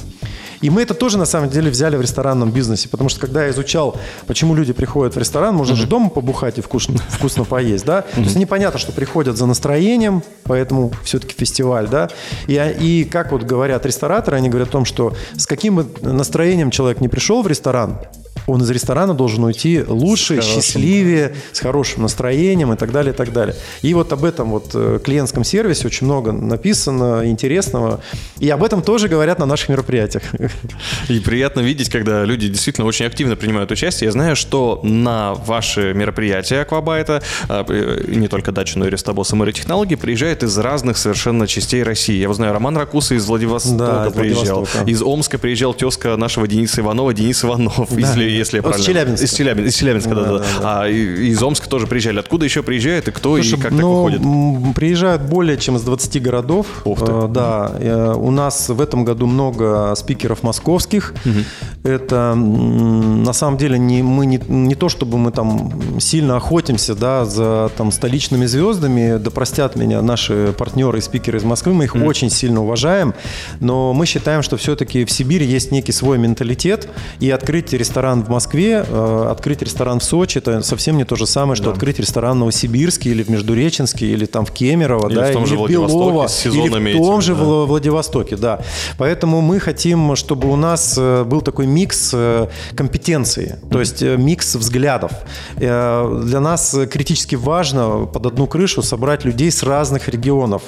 И 0.61 0.69
мы 0.69 0.81
это 0.81 0.93
тоже 0.93 1.17
на 1.17 1.25
самом 1.25 1.49
деле 1.49 1.69
взяли 1.69 1.95
в 1.97 2.01
ресторанном 2.01 2.51
бизнесе, 2.51 2.89
потому 2.89 3.09
что 3.09 3.19
когда 3.19 3.43
я 3.43 3.51
изучал, 3.51 3.97
почему 4.27 4.55
люди 4.55 4.73
приходят 4.73 5.15
в 5.15 5.19
ресторан, 5.19 5.55
можно 5.55 5.75
же 5.75 5.87
дома 5.87 6.09
побухать 6.09 6.57
и 6.57 6.61
вкусно, 6.61 6.97
вкусно 7.09 7.43
поесть, 7.43 7.85
да? 7.85 8.01
То 8.01 8.21
есть 8.21 8.35
непонятно, 8.35 8.79
что 8.79 8.91
приходят 8.91 9.37
за 9.37 9.45
настроением, 9.45 10.23
поэтому 10.43 10.91
все-таки 11.03 11.35
фестиваль, 11.37 11.87
да? 11.87 12.09
И, 12.47 12.75
и 12.79 13.03
как 13.05 13.31
вот 13.31 13.43
говорят 13.43 13.85
рестораторы, 13.85 14.37
они 14.37 14.49
говорят 14.49 14.69
о 14.69 14.71
том, 14.71 14.85
что 14.85 15.13
с 15.35 15.45
каким 15.45 15.75
бы 15.75 15.87
настроением 16.01 16.71
человек 16.71 17.01
не 17.01 17.07
пришел 17.07 17.41
в 17.41 17.47
ресторан, 17.47 17.99
он 18.47 18.61
из 18.61 18.69
ресторана 18.69 19.13
должен 19.13 19.43
уйти 19.43 19.83
лучше, 19.85 20.35
С 20.41 20.45
хорошим. 20.45 20.61
счастливее, 20.61 21.35
с 21.51 21.59
хорошим 21.59 22.03
настроением 22.03 22.73
и 22.73 22.77
так 22.77 22.91
далее, 22.91 23.13
и 23.13 23.15
так 23.15 23.33
далее. 23.33 23.55
И 23.81 23.93
вот 23.93 24.11
об 24.13 24.23
этом 24.23 24.49
вот 24.51 24.71
э, 24.73 24.99
клиентском 25.03 25.43
сервисе 25.43 25.87
очень 25.87 26.05
много 26.05 26.31
написано 26.31 27.23
интересного. 27.25 28.01
И 28.39 28.49
об 28.49 28.63
этом 28.63 28.81
тоже 28.81 29.07
говорят 29.07 29.39
на 29.39 29.45
наших 29.45 29.69
мероприятиях. 29.69 30.23
И 31.09 31.19
приятно 31.19 31.61
видеть, 31.61 31.89
когда 31.89 32.23
люди 32.25 32.47
действительно 32.47 32.87
очень 32.87 33.05
активно 33.05 33.35
принимают 33.35 33.71
участие. 33.71 34.07
Я 34.07 34.11
знаю, 34.11 34.35
что 34.35 34.79
на 34.83 35.33
ваши 35.33 35.93
мероприятия 35.93 36.61
Аквабайта, 36.61 37.21
а, 37.49 37.65
э, 37.67 38.03
не 38.07 38.27
только 38.27 38.51
дача, 38.51 38.77
но 38.77 38.87
и 38.87 38.89
Рестобос 38.89 39.33
и 39.33 39.51
Технологии, 39.53 39.95
приезжают 39.95 40.43
из 40.43 40.57
разных 40.57 40.97
совершенно 40.97 41.47
частей 41.47 41.83
России. 41.83 42.19
Я 42.19 42.31
знаю, 42.35 42.53
Роман 42.53 42.77
Ракуса 42.77 43.15
из 43.15 43.25
Владивостока 43.25 43.77
Да, 43.77 44.07
из 44.07 44.13
приезжал. 44.13 44.59
Владивостока. 44.59 44.89
Из 44.89 45.01
Омска 45.01 45.37
приезжал 45.37 45.73
тезка 45.73 46.15
нашего 46.17 46.47
Дениса 46.47 46.81
Иванова, 46.81 47.13
Денис 47.13 47.43
Иванов, 47.43 47.91
если, 47.97 48.29
если 48.37 48.57
я 48.57 48.61
Вот 48.61 48.69
правильно... 48.69 48.83
с 48.83 48.85
Челябинска. 48.87 49.25
Из 49.25 49.33
Челябинска, 49.33 49.69
из 49.69 49.75
Челябинска, 49.75 50.15
да, 50.15 50.23
Да, 50.23 50.37
да. 50.39 50.45
А 50.81 50.87
из 50.89 51.41
Омска 51.41 51.69
тоже 51.69 51.87
приезжали. 51.87 52.19
Откуда 52.19 52.45
еще 52.45 52.63
приезжают 52.63 53.07
и 53.07 53.11
кто 53.11 53.35
Слушай, 53.35 53.53
и 53.59 53.61
как 53.61 53.71
так 53.71 53.79
ну, 53.81 53.95
выходит? 54.03 54.21
м, 54.21 54.73
Приезжают 54.73 55.21
более 55.23 55.57
чем 55.57 55.75
из 55.77 55.81
20 55.83 56.21
городов. 56.21 56.67
Ух 56.85 56.99
ты. 56.99 57.11
Э, 57.11 57.27
Да, 57.29 57.71
Э, 57.79 58.13
у 58.15 58.31
нас 58.31 58.69
в 58.69 58.79
этом 58.81 59.05
году 59.05 59.25
много 59.27 59.93
спикеров 59.95 60.43
московских. 60.43 61.13
Это 61.83 62.31
м, 62.35 63.23
на 63.23 63.33
самом 63.33 63.57
деле 63.57 63.77
не 63.77 64.01
мы 64.03 64.25
не, 64.25 64.39
не 64.47 64.75
то, 64.75 64.89
чтобы 64.89 65.17
мы 65.17 65.31
там 65.31 65.99
сильно 65.99 66.37
охотимся, 66.37 66.95
да, 66.95 67.25
за 67.25 67.71
там 67.77 67.91
столичными 67.91 68.45
звездами. 68.45 69.17
Да 69.17 69.29
простят 69.31 69.75
меня 69.75 70.01
наши 70.01 70.53
партнеры 70.57 70.97
и 70.97 71.01
спикеры 71.01 71.37
из 71.37 71.43
Москвы, 71.43 71.73
мы 71.73 71.83
их 71.85 71.95
очень 71.95 72.29
сильно 72.29 72.61
уважаем, 72.61 73.13
но 73.59 73.93
мы 73.93 74.05
считаем, 74.05 74.41
что 74.41 74.57
все-таки 74.57 75.05
в 75.05 75.11
Сибири 75.11 75.45
есть 75.45 75.71
некий 75.71 75.91
свой 75.91 76.17
менталитет, 76.17 76.87
и 77.19 77.29
открыть 77.31 77.73
ресторан 77.73 78.24
в 78.25 78.29
Москве, 78.29 78.85
э, 78.87 79.27
открыть 79.31 79.61
ресторан 79.61 79.99
в 79.99 80.03
Сочи, 80.03 80.39
это 80.39 80.61
совсем 80.63 80.97
не 80.97 81.05
то 81.05 81.15
же 81.15 81.25
самое, 81.25 81.55
что 81.55 81.71
открыть 81.71 81.99
ресторан 81.99 82.37
в 82.37 82.39
Новосибирске 82.39 83.11
или 83.11 83.23
в 83.23 83.29
Междуреченске, 83.29 84.07
или 84.07 84.25
там 84.25 84.45
в 84.45 84.51
Кемерово, 84.51 85.07
Или 85.09 85.15
да, 85.15 85.29
в 85.29 85.33
том 85.33 85.45
же 85.45 85.55
или 85.55 85.57
в 85.57 85.59
Владивостоке 85.61 86.49
Белово, 86.49 86.77
или 86.77 86.93
в 86.93 86.97
том 86.97 87.19
в 87.19 87.21
же 87.23 87.35
да. 87.35 87.41
Вла- 87.41 87.65
Владивостоке, 87.65 88.35
да. 88.35 88.59
Поэтому 88.97 89.41
мы 89.41 89.59
хотим, 89.59 90.15
чтобы 90.15 90.51
у 90.51 90.55
нас 90.55 90.95
э, 90.97 91.23
был 91.23 91.41
такой 91.41 91.67
микс 91.67 92.11
э, 92.13 92.47
компетенции, 92.75 93.59
то 93.71 93.79
есть 93.79 94.01
микс 94.01 94.55
взглядов. 94.55 95.11
Для 95.57 96.39
нас 96.39 96.75
критически 96.91 97.35
важно 97.35 98.05
под 98.05 98.25
одну 98.25 98.47
крышу 98.47 98.81
собрать 98.81 99.25
людей 99.25 99.51
с 99.51 99.63
разных 99.63 100.09
регионов. 100.09 100.63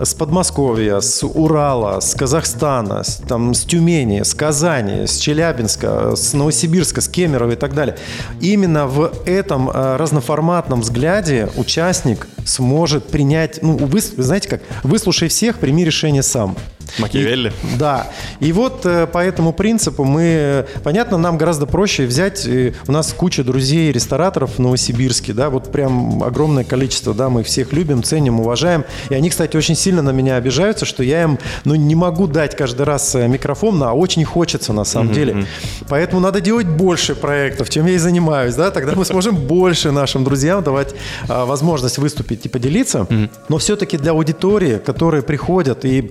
С 0.00 0.14
Подмосковья, 0.14 1.00
с 1.00 1.24
Урала, 1.24 2.00
с 2.00 2.14
Казахстана, 2.14 3.04
с, 3.04 3.16
там, 3.16 3.54
с 3.54 3.64
Тюмени, 3.64 4.22
с 4.22 4.34
Казани, 4.34 5.06
с 5.06 5.18
Челябинска, 5.18 6.16
с 6.16 6.32
Новосибирска, 6.32 7.00
с 7.00 7.08
Кемерово 7.08 7.52
и 7.52 7.56
так 7.56 7.74
далее. 7.74 7.96
Именно 8.40 8.86
в 8.86 9.12
этом 9.26 9.70
э, 9.70 9.96
разноформатном 9.96 10.80
взгляде 10.80 11.50
участник 11.56 12.26
сможет 12.44 13.06
принять, 13.08 13.62
ну, 13.62 13.76
вы, 13.76 14.00
вы 14.16 14.22
знаете 14.22 14.48
как, 14.48 14.62
выслушай 14.82 15.28
всех, 15.28 15.58
прими 15.58 15.84
решение 15.84 16.22
сам. 16.22 16.56
Макиавелли? 16.98 17.52
И- 17.62 17.76
да. 17.78 18.08
И 18.40 18.52
вот 18.52 18.84
э, 18.86 19.06
по 19.06 19.18
этому 19.18 19.52
принципу 19.52 20.04
мы... 20.04 20.66
Понятно, 20.82 21.18
нам 21.18 21.38
гораздо 21.38 21.66
проще 21.66 22.06
взять... 22.06 22.46
э, 22.46 22.72
У 22.86 22.92
нас 22.92 23.12
куча 23.12 23.44
друзей, 23.44 23.92
рестораторов 23.92 24.56
в 24.56 24.58
Новосибирске, 24.58 25.32
да, 25.32 25.50
вот 25.50 25.70
прям 25.72 26.22
огромное 26.22 26.64
количество, 26.64 27.14
да, 27.14 27.28
мы 27.28 27.40
их 27.42 27.46
всех 27.46 27.72
любим, 27.72 28.02
ценим, 28.02 28.40
уважаем. 28.40 28.84
И 29.10 29.14
они, 29.14 29.30
кстати, 29.30 29.56
очень 29.56 29.74
сильно 29.76 30.02
на 30.02 30.10
меня 30.10 30.36
обижаются, 30.36 30.84
что 30.84 31.02
я 31.02 31.22
им, 31.22 31.38
ну, 31.64 31.74
не 31.74 31.94
могу 31.94 32.26
дать 32.26 32.56
каждый 32.56 32.82
раз 32.82 33.14
э, 33.14 33.26
микрофон, 33.28 33.82
а 33.82 33.92
очень 33.92 34.24
хочется 34.24 34.72
на 34.72 34.84
самом 34.84 35.12
деле. 35.12 35.46
Поэтому 35.88 36.20
надо 36.20 36.40
делать 36.40 36.66
больше 36.66 37.14
проектов, 37.14 37.70
чем 37.70 37.86
я 37.86 37.94
и 37.94 37.98
занимаюсь, 37.98 38.54
да, 38.54 38.70
тогда 38.70 38.92
мы 38.94 39.04
сможем 39.04 39.36
больше 39.36 39.90
нашим 39.90 40.24
друзьям 40.24 40.62
давать 40.62 40.94
а, 41.28 41.44
возможность 41.46 41.98
выступить 41.98 42.44
и 42.46 42.48
поделиться. 42.48 43.06
Но 43.48 43.58
все-таки 43.58 43.96
для 43.96 44.12
аудитории, 44.12 44.78
которые 44.78 45.22
приходят, 45.22 45.84
и, 45.84 46.10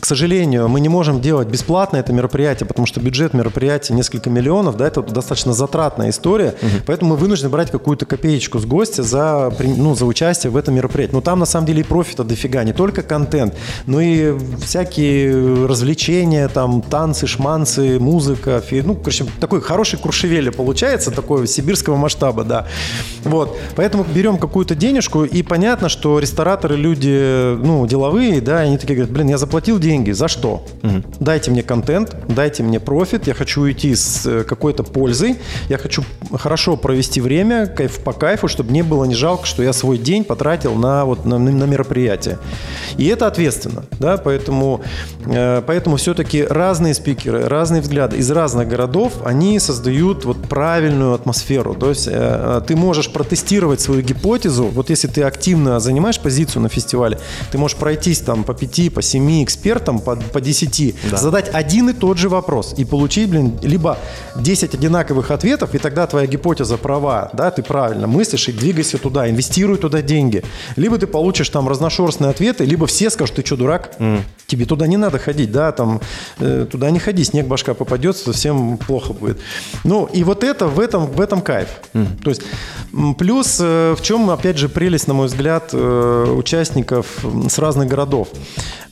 к 0.00 0.04
сожалению, 0.04 0.19
мы 0.26 0.80
не 0.80 0.88
можем 0.88 1.20
делать 1.20 1.48
бесплатно 1.48 1.96
это 1.96 2.12
мероприятие, 2.12 2.66
потому 2.66 2.86
что 2.86 3.00
бюджет 3.00 3.34
мероприятия 3.34 3.94
несколько 3.94 4.30
миллионов, 4.30 4.76
да, 4.76 4.86
это 4.86 5.02
достаточно 5.02 5.52
затратная 5.52 6.10
история, 6.10 6.54
поэтому 6.86 7.10
мы 7.10 7.16
вынуждены 7.16 7.50
брать 7.50 7.70
какую-то 7.70 8.06
копеечку 8.06 8.58
с 8.58 8.64
гостя 8.64 9.02
за, 9.02 9.52
ну, 9.60 9.94
за 9.94 10.06
участие 10.06 10.50
в 10.50 10.56
этом 10.56 10.74
мероприятии. 10.74 11.14
Но 11.14 11.20
там 11.20 11.38
на 11.38 11.46
самом 11.46 11.66
деле 11.66 11.80
и 11.80 11.84
профита 11.84 12.24
дофига, 12.24 12.64
не 12.64 12.72
только 12.72 13.02
контент, 13.02 13.54
но 13.86 14.00
и 14.00 14.34
всякие 14.64 15.66
развлечения, 15.66 16.48
там 16.48 16.82
танцы, 16.82 17.26
шманцы, 17.26 17.98
музыка, 17.98 18.60
фи- 18.60 18.82
ну, 18.82 18.94
короче, 18.94 19.26
такой 19.40 19.60
хороший 19.60 19.98
куршевели 19.98 20.50
получается, 20.50 21.10
такой 21.10 21.46
сибирского 21.46 21.96
масштаба, 21.96 22.44
да. 22.44 22.66
Вот, 23.24 23.58
поэтому 23.76 24.04
берем 24.04 24.38
какую-то 24.38 24.74
денежку, 24.74 25.24
и 25.24 25.42
понятно, 25.42 25.88
что 25.88 26.18
рестораторы 26.18 26.76
люди, 26.76 27.54
ну, 27.56 27.86
деловые, 27.86 28.40
да, 28.40 28.58
они 28.60 28.78
такие 28.78 28.96
говорят, 28.96 29.12
блин, 29.12 29.28
я 29.28 29.38
заплатил 29.38 29.78
деньги, 29.78 30.09
за 30.12 30.28
что? 30.28 30.64
Дайте 31.20 31.50
мне 31.50 31.62
контент, 31.62 32.16
дайте 32.28 32.62
мне 32.62 32.80
профит, 32.80 33.26
я 33.26 33.34
хочу 33.34 33.62
уйти 33.62 33.94
с 33.94 34.26
э, 34.26 34.44
какой-то 34.44 34.82
пользой, 34.82 35.36
я 35.68 35.78
хочу 35.78 36.04
хорошо 36.32 36.76
провести 36.76 37.20
время, 37.20 37.66
кайф 37.66 38.00
по 38.00 38.12
кайфу, 38.12 38.48
чтобы 38.48 38.72
не 38.72 38.82
было 38.82 39.04
не 39.04 39.14
жалко, 39.14 39.46
что 39.46 39.62
я 39.62 39.72
свой 39.72 39.98
день 39.98 40.24
потратил 40.24 40.74
на, 40.74 41.04
вот, 41.04 41.24
на, 41.24 41.38
на 41.38 41.64
мероприятие. 41.64 42.38
И 42.96 43.06
это 43.06 43.26
ответственно, 43.26 43.84
да, 43.98 44.16
поэтому, 44.16 44.82
э, 45.26 45.62
поэтому 45.66 45.96
все-таки 45.96 46.42
разные 46.42 46.94
спикеры, 46.94 47.46
разные 47.46 47.82
взгляды 47.82 48.16
из 48.16 48.30
разных 48.30 48.68
городов, 48.68 49.12
они 49.24 49.58
создают 49.58 50.24
вот 50.24 50.42
правильную 50.48 51.14
атмосферу. 51.14 51.74
То 51.74 51.90
есть 51.90 52.08
э, 52.10 52.62
ты 52.66 52.76
можешь 52.76 53.10
протестировать 53.10 53.80
свою 53.80 54.02
гипотезу, 54.02 54.66
вот 54.66 54.90
если 54.90 55.08
ты 55.08 55.22
активно 55.22 55.80
занимаешь 55.80 56.20
позицию 56.20 56.62
на 56.62 56.68
фестивале, 56.68 57.18
ты 57.52 57.58
можешь 57.58 57.76
пройтись 57.76 58.20
там 58.20 58.44
по 58.44 58.54
пяти, 58.54 58.90
по 58.90 59.02
семи 59.02 59.44
экспертам, 59.44 59.98
по, 60.00 60.16
по 60.16 60.40
10, 60.40 60.94
задать 61.12 61.50
один 61.52 61.90
и 61.90 61.92
тот 61.92 62.18
же 62.18 62.28
вопрос 62.28 62.74
и 62.76 62.84
получить, 62.84 63.28
блин, 63.30 63.58
либо 63.62 63.98
10 64.36 64.74
одинаковых 64.74 65.30
ответов, 65.30 65.74
и 65.74 65.78
тогда 65.78 66.06
твоя 66.06 66.26
гипотеза 66.26 66.76
права, 66.76 67.30
да, 67.32 67.50
ты 67.50 67.62
правильно 67.62 68.06
мыслишь 68.06 68.48
и 68.48 68.52
двигайся 68.52 68.98
туда, 68.98 69.28
инвестируй 69.28 69.76
туда 69.76 70.02
деньги. 70.02 70.42
Либо 70.76 70.98
ты 70.98 71.06
получишь 71.06 71.48
там 71.48 71.68
разношерстные 71.68 72.30
ответы, 72.30 72.64
либо 72.64 72.79
все 72.86 73.10
скажут, 73.10 73.36
ты 73.36 73.44
что, 73.44 73.56
дурак? 73.56 73.96
Тебе 74.46 74.64
туда 74.64 74.88
не 74.88 74.96
надо 74.96 75.18
ходить, 75.18 75.52
да, 75.52 75.70
там, 75.70 76.00
э, 76.40 76.66
туда 76.68 76.90
не 76.90 76.98
ходи, 76.98 77.22
снег 77.22 77.46
башка 77.46 77.72
попадется, 77.72 78.24
совсем 78.24 78.78
плохо 78.78 79.12
будет. 79.12 79.38
Ну, 79.84 80.06
и 80.06 80.24
вот 80.24 80.42
это, 80.42 80.66
в 80.66 80.80
этом, 80.80 81.06
в 81.06 81.20
этом 81.20 81.40
кайф. 81.40 81.68
То 81.92 82.30
есть, 82.30 82.42
плюс, 83.16 83.58
э, 83.60 83.94
в 83.96 84.02
чем, 84.02 84.28
опять 84.28 84.58
же, 84.58 84.68
прелесть, 84.68 85.06
на 85.06 85.14
мой 85.14 85.28
взгляд, 85.28 85.70
э, 85.72 86.34
участников 86.36 87.06
с 87.48 87.58
разных 87.58 87.86
городов 87.86 88.28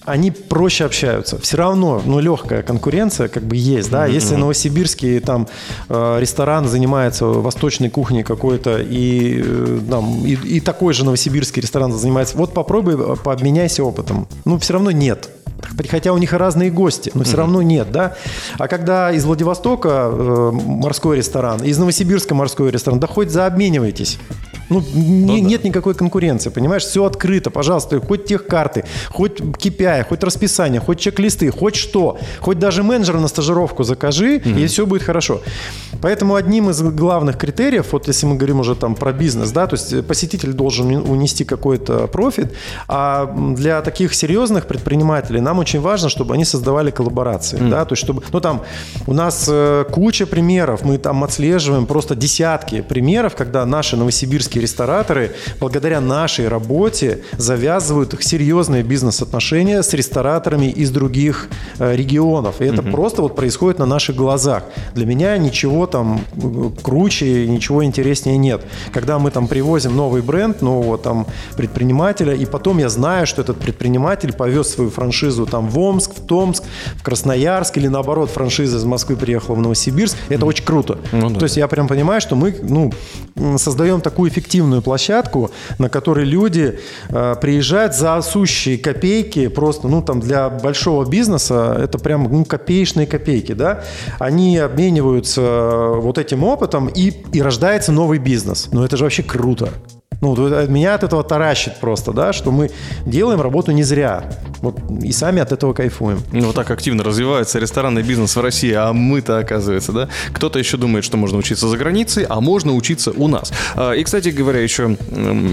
они 0.08 0.30
проще 0.30 0.84
общаются. 0.84 1.38
Все 1.38 1.56
равно, 1.56 2.02
ну, 2.04 2.20
легкая 2.20 2.62
конкуренция 2.62 3.28
как 3.28 3.42
бы 3.42 3.56
есть, 3.56 3.90
да. 3.90 4.06
Если 4.06 4.34
новосибирский 4.34 5.20
там 5.20 5.48
э, 5.88 6.18
ресторан 6.20 6.66
занимается 6.66 7.26
восточной 7.26 7.90
кухней 7.90 8.22
какой-то 8.22 8.78
и, 8.78 9.42
э, 9.44 9.80
там, 9.90 10.24
и, 10.24 10.32
и 10.32 10.60
такой 10.60 10.94
же 10.94 11.04
новосибирский 11.04 11.62
ресторан 11.62 11.92
занимается, 11.92 12.36
вот 12.36 12.52
попробуй, 12.54 12.94
э, 12.94 13.16
пообменяйся 13.22 13.84
опытом. 13.84 14.26
Ну, 14.44 14.58
все 14.58 14.74
равно 14.74 14.90
нет. 14.90 15.30
Хотя 15.90 16.12
у 16.12 16.18
них 16.18 16.32
и 16.32 16.36
разные 16.36 16.70
гости, 16.70 17.10
но 17.14 17.24
все 17.24 17.36
равно 17.36 17.62
нет, 17.62 17.90
да. 17.90 18.14
А 18.58 18.68
когда 18.68 19.10
из 19.12 19.24
Владивостока 19.24 20.08
э, 20.10 20.50
морской 20.52 21.16
ресторан, 21.16 21.62
из 21.62 21.78
Новосибирска 21.78 22.34
морской 22.34 22.70
ресторан, 22.70 23.00
да 23.00 23.06
хоть 23.06 23.30
заобменивайтесь. 23.30 24.18
Ну, 24.70 24.82
не- 24.94 25.40
нет 25.40 25.64
никакой 25.64 25.94
конкуренции, 25.94 26.50
понимаешь? 26.50 26.84
Все 26.84 27.04
открыто, 27.04 27.50
пожалуйста, 27.50 28.00
хоть 28.00 28.26
тех 28.26 28.46
карты, 28.46 28.84
хоть 29.08 29.40
KPI, 29.40 30.04
хоть 30.06 30.22
расписание, 30.22 30.78
хоть 30.80 31.00
чек-листы, 31.00 31.50
хоть 31.50 31.74
что. 31.74 32.18
Хоть 32.40 32.58
даже 32.58 32.82
менеджера 32.82 33.18
на 33.18 33.28
стажировку 33.28 33.82
закажи, 33.84 34.36
и 34.36 34.66
все 34.66 34.84
будет 34.86 35.02
хорошо. 35.02 35.40
Поэтому 36.02 36.34
одним 36.34 36.68
из 36.70 36.82
главных 36.82 37.38
критериев, 37.38 37.92
вот 37.92 38.08
если 38.08 38.26
мы 38.26 38.36
говорим 38.36 38.60
уже 38.60 38.74
там 38.74 38.94
про 38.94 39.12
бизнес, 39.12 39.50
да, 39.52 39.66
то 39.66 39.76
есть 39.76 40.06
посетитель 40.06 40.52
должен 40.52 40.94
унести 40.94 41.44
какой-то 41.44 42.06
профит, 42.06 42.52
а 42.88 43.34
для 43.56 43.80
таких 43.80 44.14
серьезных 44.14 44.66
предпринимателей 44.66 45.40
нам 45.48 45.58
очень 45.58 45.80
важно, 45.80 46.10
чтобы 46.10 46.34
они 46.34 46.44
создавали 46.44 46.90
коллаборации, 46.90 47.56
да, 47.70 47.84
то 47.84 47.94
есть 47.94 48.02
чтобы, 48.04 48.22
ну 48.32 48.40
там 48.40 48.62
у 49.06 49.14
нас 49.14 49.46
э, 49.48 49.84
куча 49.90 50.26
примеров, 50.26 50.84
мы 50.84 50.98
там 50.98 51.24
отслеживаем 51.24 51.86
просто 51.86 52.14
десятки 52.14 52.82
примеров, 52.82 53.34
когда 53.34 53.64
наши 53.64 53.96
новосибирские 53.96 54.62
рестораторы 54.62 55.32
благодаря 55.58 56.00
нашей 56.00 56.48
работе 56.48 57.22
завязывают 57.38 58.14
серьезные 58.20 58.82
бизнес-отношения 58.82 59.82
с 59.82 59.94
рестораторами 59.94 60.66
из 60.66 60.90
других 60.90 61.48
э, 61.78 61.96
регионов. 61.96 62.60
И 62.60 62.64
это 62.64 62.82
просто 62.82 63.22
вот 63.22 63.34
происходит 63.34 63.78
на 63.78 63.86
наших 63.86 64.16
глазах. 64.16 64.64
Для 64.94 65.06
меня 65.06 65.38
ничего 65.38 65.86
там 65.86 66.20
э, 66.36 66.70
круче, 66.82 67.46
ничего 67.48 67.82
интереснее 67.84 68.36
нет. 68.36 68.60
Когда 68.92 69.18
мы 69.18 69.30
там 69.30 69.48
привозим 69.48 69.96
новый 69.96 70.20
бренд, 70.20 70.60
нового 70.60 70.98
там 70.98 71.26
предпринимателя, 71.56 72.34
и 72.34 72.44
потом 72.44 72.78
я 72.78 72.88
знаю, 72.88 73.26
что 73.26 73.40
этот 73.40 73.56
предприниматель 73.56 74.32
повез 74.32 74.68
свою 74.68 74.90
франшизу 74.90 75.37
там 75.46 75.68
в 75.68 75.78
Омск, 75.78 76.12
в 76.16 76.26
Томск, 76.26 76.64
в 76.96 77.02
Красноярск, 77.02 77.76
или 77.76 77.88
наоборот, 77.88 78.30
франшиза 78.30 78.78
из 78.78 78.84
Москвы 78.84 79.16
приехала 79.16 79.54
в 79.54 79.60
Новосибирск, 79.60 80.16
это 80.28 80.46
очень 80.46 80.64
круто. 80.64 80.98
Ну 81.12 81.30
да. 81.30 81.38
То 81.38 81.44
есть 81.44 81.56
я 81.56 81.68
прям 81.68 81.88
понимаю, 81.88 82.20
что 82.20 82.36
мы 82.36 82.54
ну, 82.62 82.92
создаем 83.58 84.00
такую 84.00 84.30
эффективную 84.30 84.82
площадку, 84.82 85.50
на 85.78 85.88
которой 85.88 86.24
люди 86.24 86.78
э, 87.08 87.34
приезжают 87.40 87.94
за 87.94 88.20
сущие 88.22 88.78
копейки, 88.78 89.48
просто, 89.48 89.88
ну, 89.88 90.02
там, 90.02 90.20
для 90.20 90.48
большого 90.48 91.04
бизнеса 91.04 91.76
это 91.78 91.98
прям, 91.98 92.24
ну, 92.30 92.44
копеечные 92.44 93.06
копейки, 93.06 93.52
да, 93.52 93.84
они 94.18 94.58
обмениваются 94.58 95.40
э, 95.40 96.00
вот 96.00 96.18
этим 96.18 96.44
опытом, 96.44 96.88
и, 96.88 97.12
и 97.32 97.42
рождается 97.42 97.92
новый 97.92 98.18
бизнес. 98.18 98.68
Ну, 98.72 98.84
это 98.84 98.96
же 98.96 99.04
вообще 99.04 99.22
круто. 99.22 99.70
Ну, 100.20 100.34
меня 100.66 100.94
от 100.94 101.04
этого 101.04 101.22
таращит 101.22 101.76
просто, 101.76 102.12
да, 102.12 102.32
что 102.32 102.50
мы 102.50 102.70
делаем 103.06 103.40
работу 103.40 103.70
не 103.70 103.84
зря. 103.84 104.24
Вот, 104.60 104.76
и 105.04 105.12
сами 105.12 105.40
от 105.40 105.52
этого 105.52 105.72
кайфуем. 105.72 106.20
Ну, 106.32 106.46
вот 106.46 106.56
так 106.56 106.68
активно 106.72 107.04
развивается 107.04 107.60
ресторанный 107.60 108.02
бизнес 108.02 108.34
в 108.34 108.40
России, 108.40 108.72
а 108.72 108.92
мы-то, 108.92 109.38
оказывается, 109.38 109.92
да? 109.92 110.08
Кто-то 110.32 110.58
еще 110.58 110.76
думает, 110.76 111.04
что 111.04 111.16
можно 111.16 111.38
учиться 111.38 111.68
за 111.68 111.76
границей, 111.76 112.24
а 112.28 112.40
можно 112.40 112.74
учиться 112.74 113.12
у 113.12 113.28
нас. 113.28 113.52
А, 113.76 113.92
И, 113.92 114.02
кстати 114.02 114.30
говоря, 114.30 114.60
еще 114.60 114.96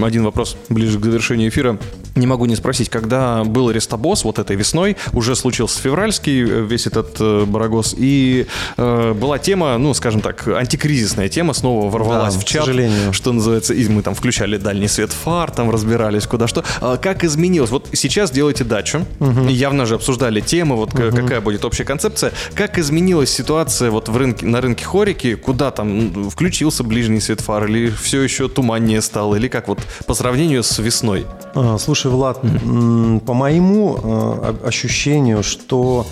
один 0.04 0.24
вопрос 0.24 0.56
ближе 0.68 0.98
к 0.98 1.04
завершению 1.04 1.48
эфира. 1.50 1.78
Не 2.16 2.26
могу 2.26 2.46
не 2.46 2.56
спросить, 2.56 2.88
когда 2.88 3.44
был 3.44 3.70
Рестобос 3.70 4.24
вот 4.24 4.40
этой 4.40 4.56
весной, 4.56 4.96
уже 5.12 5.36
случился 5.36 5.80
февральский 5.80 6.42
э, 6.42 6.62
весь 6.62 6.86
этот 6.88 7.16
э, 7.20 7.44
барагос, 7.44 7.94
и 7.96 8.46
э, 8.76 9.12
была 9.12 9.38
тема, 9.38 9.78
ну, 9.78 9.94
скажем 9.94 10.20
так, 10.22 10.48
антикризисная 10.48 11.28
тема, 11.28 11.52
снова 11.52 11.88
ворвалась 11.90 12.34
Да, 12.34 12.40
в 12.40 12.44
к 12.44 12.48
чат, 12.48 12.64
сожалению. 12.64 13.12
что 13.12 13.32
называется, 13.32 13.72
и 13.74 13.86
мы 13.88 14.02
там 14.02 14.14
включали 14.14 14.55
дальний 14.58 14.88
свет 14.88 15.12
фар, 15.12 15.50
там 15.50 15.70
разбирались 15.70 16.26
куда 16.26 16.46
что. 16.46 16.64
А 16.80 16.96
Как 16.96 17.24
изменилось? 17.24 17.70
Вот 17.70 17.88
сейчас 17.92 18.30
делаете 18.30 18.64
дачу, 18.64 19.04
и 19.48 19.52
явно 19.52 19.86
же 19.86 19.94
обсуждали 19.96 20.40
темы, 20.40 20.76
вот 20.76 20.92
к- 20.92 21.10
какая 21.10 21.40
будет 21.40 21.64
общая 21.64 21.84
концепция. 21.84 22.32
Как 22.54 22.78
изменилась 22.78 23.30
ситуация 23.30 23.90
вот 23.90 24.08
в 24.08 24.16
рынке, 24.16 24.46
на 24.46 24.60
рынке 24.60 24.84
хорики, 24.84 25.34
куда 25.34 25.70
там 25.70 26.30
включился 26.30 26.82
ближний 26.84 27.20
свет 27.20 27.40
фар, 27.40 27.66
или 27.66 27.90
все 27.90 28.22
еще 28.22 28.48
туманнее 28.48 29.00
стало, 29.02 29.34
или 29.36 29.48
как 29.48 29.68
вот 29.68 29.78
по 30.06 30.14
сравнению 30.14 30.62
с 30.62 30.78
весной? 30.78 31.26
А, 31.54 31.76
Слушай, 31.78 32.10
Влад, 32.10 32.40
по 32.40 33.34
моему 33.34 33.94
о- 34.02 34.56
ощущению, 34.64 35.42
что 35.42 36.06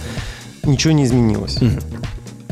ничего 0.65 0.93
не 0.93 1.05
изменилось. 1.05 1.59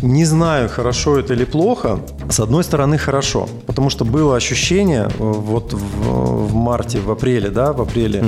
Не 0.03 0.25
знаю, 0.25 0.69
хорошо 0.69 1.19
это 1.19 1.35
или 1.35 1.45
плохо. 1.45 2.01
С 2.29 2.41
одной 2.41 2.65
стороны, 2.65 2.99
хорошо, 2.99 3.49
потому 3.67 3.91
что 3.91 4.05
было 4.05 4.37
ощущение 4.37 5.05
э, 5.05 5.09
вот 5.19 5.73
в, 5.73 6.47
в 6.49 6.55
марте, 6.55 6.99
в 6.99 7.11
апреле, 7.11 7.51
да, 7.51 7.73
в 7.73 7.81
апреле, 7.81 8.25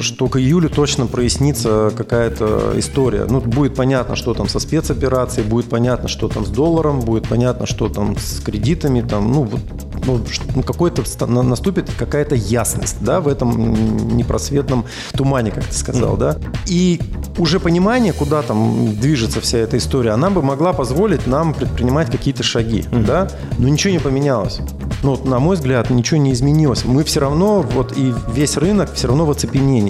что 0.00 0.28
к 0.28 0.38
июлю 0.38 0.68
точно 0.68 1.06
прояснится 1.06 1.92
какая-то 1.96 2.72
история. 2.76 3.26
Ну, 3.28 3.40
будет 3.40 3.74
понятно, 3.74 4.16
что 4.16 4.34
там 4.34 4.48
со 4.48 4.58
спецоперацией, 4.60 5.46
будет 5.46 5.68
понятно, 5.68 6.08
что 6.08 6.28
там 6.28 6.44
с 6.44 6.48
долларом, 6.48 7.00
будет 7.00 7.28
понятно, 7.28 7.66
что 7.66 7.88
там 7.88 8.16
с 8.16 8.40
кредитами, 8.40 9.00
там, 9.00 9.32
ну, 9.32 9.42
вот, 9.44 9.60
ну, 10.06 10.20
ну, 10.54 10.62
какой-то 10.62 11.02
наступит 11.26 11.90
какая-то 11.98 12.34
ясность, 12.34 12.96
да, 13.00 13.20
в 13.20 13.28
этом 13.28 14.16
непросветном 14.16 14.84
тумане, 15.12 15.50
как 15.50 15.64
ты 15.64 15.74
сказал, 15.74 16.16
да. 16.16 16.36
И 16.66 17.00
уже 17.38 17.60
понимание, 17.60 18.12
куда 18.12 18.42
там 18.42 18.96
движется 18.96 19.40
вся 19.40 19.58
эта 19.58 19.76
история, 19.78 20.10
она 20.10 20.30
бы 20.30 20.42
могла 20.42 20.72
позволить 20.72 21.26
нам 21.26 21.54
предпринимать 21.54 22.10
какие-то 22.10 22.42
шаги, 22.42 22.84
да, 22.90 23.28
но 23.58 23.68
ничего 23.68 23.92
не 23.92 24.00
поменялось. 24.00 24.60
Ну, 25.02 25.12
вот, 25.12 25.24
на 25.24 25.38
мой 25.38 25.56
взгляд, 25.56 25.88
ничего 25.88 26.20
не 26.20 26.32
изменилось. 26.32 26.84
Мы 26.84 27.04
все 27.04 27.20
равно, 27.20 27.62
вот 27.62 27.96
и 27.96 28.12
весь 28.34 28.58
рынок 28.58 28.92
все 28.92 29.08
равно 29.08 29.24
в 29.24 29.30
оцепенении, 29.30 29.89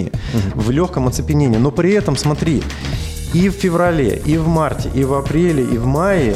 в 0.55 0.71
легком 0.71 1.07
оцепенении. 1.07 1.57
Но 1.57 1.71
при 1.71 1.91
этом, 1.91 2.15
смотри, 2.15 2.63
и 3.33 3.49
в 3.49 3.53
феврале, 3.53 4.21
и 4.25 4.37
в 4.37 4.47
марте, 4.47 4.89
и 4.93 5.03
в 5.03 5.13
апреле, 5.13 5.63
и 5.63 5.77
в 5.77 5.85
мае 5.85 6.35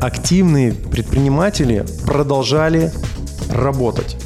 активные 0.00 0.72
предприниматели 0.72 1.84
продолжали 2.06 2.90
работать. 3.50 4.16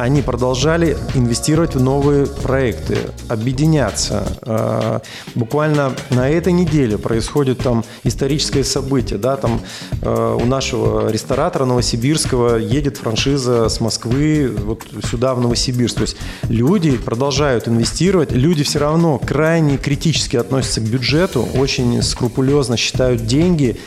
Они 0.00 0.22
продолжали 0.22 0.96
инвестировать 1.14 1.74
в 1.74 1.82
новые 1.82 2.26
проекты, 2.26 2.96
объединяться. 3.28 4.26
Э, 4.46 5.00
Буквально 5.34 5.92
на 6.08 6.26
этой 6.30 6.54
неделе 6.54 6.96
происходит 6.96 7.58
там 7.58 7.84
историческое 8.02 8.64
событие. 8.64 9.18
Да, 9.18 9.36
там 9.36 9.60
э, 10.00 10.38
у 10.40 10.46
нашего 10.46 11.10
ресторатора 11.10 11.66
новосибирского 11.66 12.56
едет 12.56 12.96
франшиза 12.96 13.68
с 13.68 13.78
Москвы 13.80 14.50
вот 14.64 14.86
сюда, 15.04 15.34
в 15.34 15.40
Новосибирск. 15.42 15.96
То 15.96 16.02
есть 16.02 16.16
люди 16.48 16.96
продолжают 16.96 17.68
инвестировать. 17.68 18.32
Люди 18.32 18.64
все 18.64 18.78
равно 18.78 19.18
крайне 19.18 19.76
критически 19.76 20.36
относятся 20.36 20.80
к 20.80 20.84
бюджету, 20.84 21.46
очень 21.54 22.00
скрупулезно 22.02 22.78
считают 22.78 23.26
деньги 23.26 23.78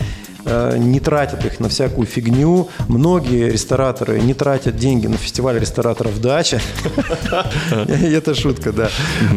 не 0.78 1.00
тратят 1.00 1.46
их 1.46 1.60
на 1.60 1.70
всякую 1.70 2.06
фигню. 2.08 2.70
Многие 2.88 3.50
рестораторы 3.50 4.20
не 4.20 4.34
тратят 4.34 4.78
деньги 4.78 5.08
на 5.08 5.18
фестиваль 5.18 5.60
рестораторов 5.60 6.20
«Дача». 6.22 6.62
Это 7.72 8.36
шутка, 8.36 8.72
да. 8.72 8.90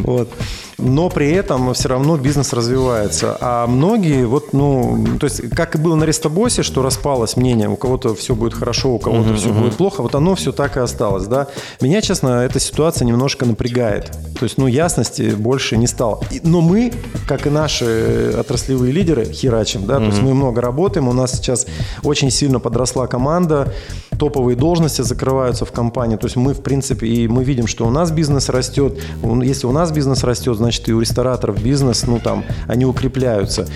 Вот. 0.03 0.29
Но 0.79 1.09
при 1.09 1.31
этом 1.33 1.73
все 1.73 1.89
равно 1.89 2.19
бизнес 2.19 2.53
развивается. 2.53 3.37
А 3.41 3.67
многие, 3.67 4.27
вот, 4.27 4.53
ну, 4.53 5.07
то 5.19 5.25
есть, 5.25 5.49
как 5.55 5.75
и 5.75 5.79
было 5.79 5.95
на 5.95 6.05
Рестобосе, 6.05 6.63
что 6.63 6.83
распалось 6.83 7.37
мнение, 7.37 7.69
у 7.69 7.77
кого-то 7.77 8.15
все 8.15 8.35
будет 8.35 8.53
хорошо, 8.53 8.91
у 8.91 8.99
кого-то 8.99 9.35
все 9.35 9.53
будет 9.53 9.75
плохо, 9.75 10.03
вот 10.03 10.15
оно 10.15 10.35
все 10.35 10.53
так 10.53 10.77
и 10.77 10.81
осталось, 10.81 11.27
да. 11.27 11.49
Меня, 11.81 12.03
честно, 12.03 12.45
эта 12.45 12.61
ситуация 12.61 13.07
немножко 13.07 13.47
напрягает. 13.47 14.11
То 14.39 14.45
есть, 14.45 14.59
ну, 14.59 14.67
ясности 14.67 15.31
больше 15.31 15.79
не 15.79 15.87
стало. 15.87 16.21
Но 16.43 16.61
мы, 16.61 16.93
как 17.27 17.47
и 17.47 17.51
наши 17.51 18.35
отраслевые 18.39 18.93
лидеры, 18.93 19.25
херачим, 19.25 19.87
да, 19.87 19.97
то 19.97 20.05
есть 20.05 20.21
мы 20.21 20.35
много 20.35 20.61
работаем, 20.61 21.09
у 21.09 21.13
нас 21.15 21.33
сейчас 21.33 21.67
очень 22.03 22.31
сильно 22.31 22.61
подросла 22.61 23.07
команда, 23.07 23.73
топовые 24.19 24.57
должности 24.57 25.03
закрываются 25.03 25.65
в 25.65 25.73
компании, 25.73 26.17
то 26.17 26.27
есть 26.27 26.37
мы, 26.37 26.53
в 26.55 26.63
принципе, 26.63 27.07
и 27.07 27.29
мы 27.29 27.45
видим, 27.45 27.67
что 27.67 27.87
у 27.87 27.91
нас 27.91 28.11
бизнес 28.11 28.49
растет, 28.49 28.99
если 29.43 29.67
у 29.67 29.73
нас 29.73 29.91
бизнес 29.91 30.25
растет, 30.25 30.57
значит 30.67 30.89
и 30.89 30.93
у 30.93 31.01
рестораторов 31.01 31.63
бизнес, 31.63 32.05
ну 32.09 32.19
там, 32.19 32.45
они 32.67 32.85
укрепляются. 32.85 33.69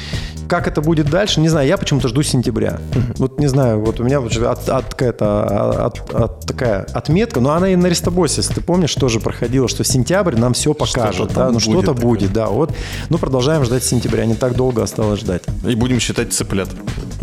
Как 0.48 0.66
это 0.66 0.80
будет 0.80 1.08
дальше, 1.08 1.38
не 1.40 1.48
знаю, 1.48 1.68
я 1.68 1.76
почему-то 1.78 2.08
жду 2.08 2.24
сентября. 2.24 2.80
Вот 3.18 3.38
не 3.38 3.46
знаю, 3.46 3.80
вот 3.80 4.00
у 4.00 4.04
меня 4.04 4.20
вот 4.20 4.36
от, 4.36 4.68
от, 4.68 4.84
какая-то, 4.94 5.84
от- 5.86 6.12
от- 6.12 6.44
такая 6.44 6.80
отметка, 6.92 7.38
но 7.38 7.52
она 7.52 7.68
и 7.68 7.76
на 7.76 7.86
Рестобосе, 7.86 8.38
если 8.40 8.54
ты 8.54 8.60
помнишь, 8.60 8.92
тоже 8.96 9.20
проходила, 9.20 9.68
что 9.68 9.84
сентябрь 9.84 10.34
нам 10.36 10.52
все 10.54 10.74
покажет, 10.74 11.28
там 11.28 11.34
да, 11.34 11.46
ну 11.46 11.52
будет 11.52 11.62
что-то 11.62 11.86
такое. 11.94 12.02
будет, 12.02 12.32
да, 12.32 12.48
вот, 12.48 12.74
ну 13.10 13.18
продолжаем 13.18 13.64
ждать 13.64 13.84
сентября, 13.84 14.24
не 14.26 14.34
так 14.34 14.56
долго 14.56 14.82
осталось 14.82 15.20
ждать. 15.20 15.42
И 15.64 15.76
будем 15.76 16.00
считать 16.00 16.32
цыплят 16.32 16.68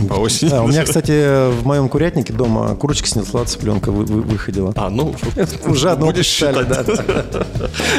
по 0.08 0.14
осени. 0.14 0.50
Да, 0.50 0.64
у 0.64 0.68
меня, 0.70 0.86
кстати, 0.86 1.52
в 1.60 1.66
моем 1.66 1.90
курятнике 1.90 2.32
дома 2.32 2.76
курочка 2.76 3.10
снесла 3.10 3.44
цыпленка, 3.44 3.92
вы- 3.92 4.06
вы- 4.06 4.22
выходила. 4.22 4.72
А, 4.78 4.90
ну, 4.90 5.14
Уже 5.66 5.90
одного 5.90 6.12
будешь 6.14 6.28
считать. 6.28 6.66
да, 6.70 6.84
да. 6.84 7.48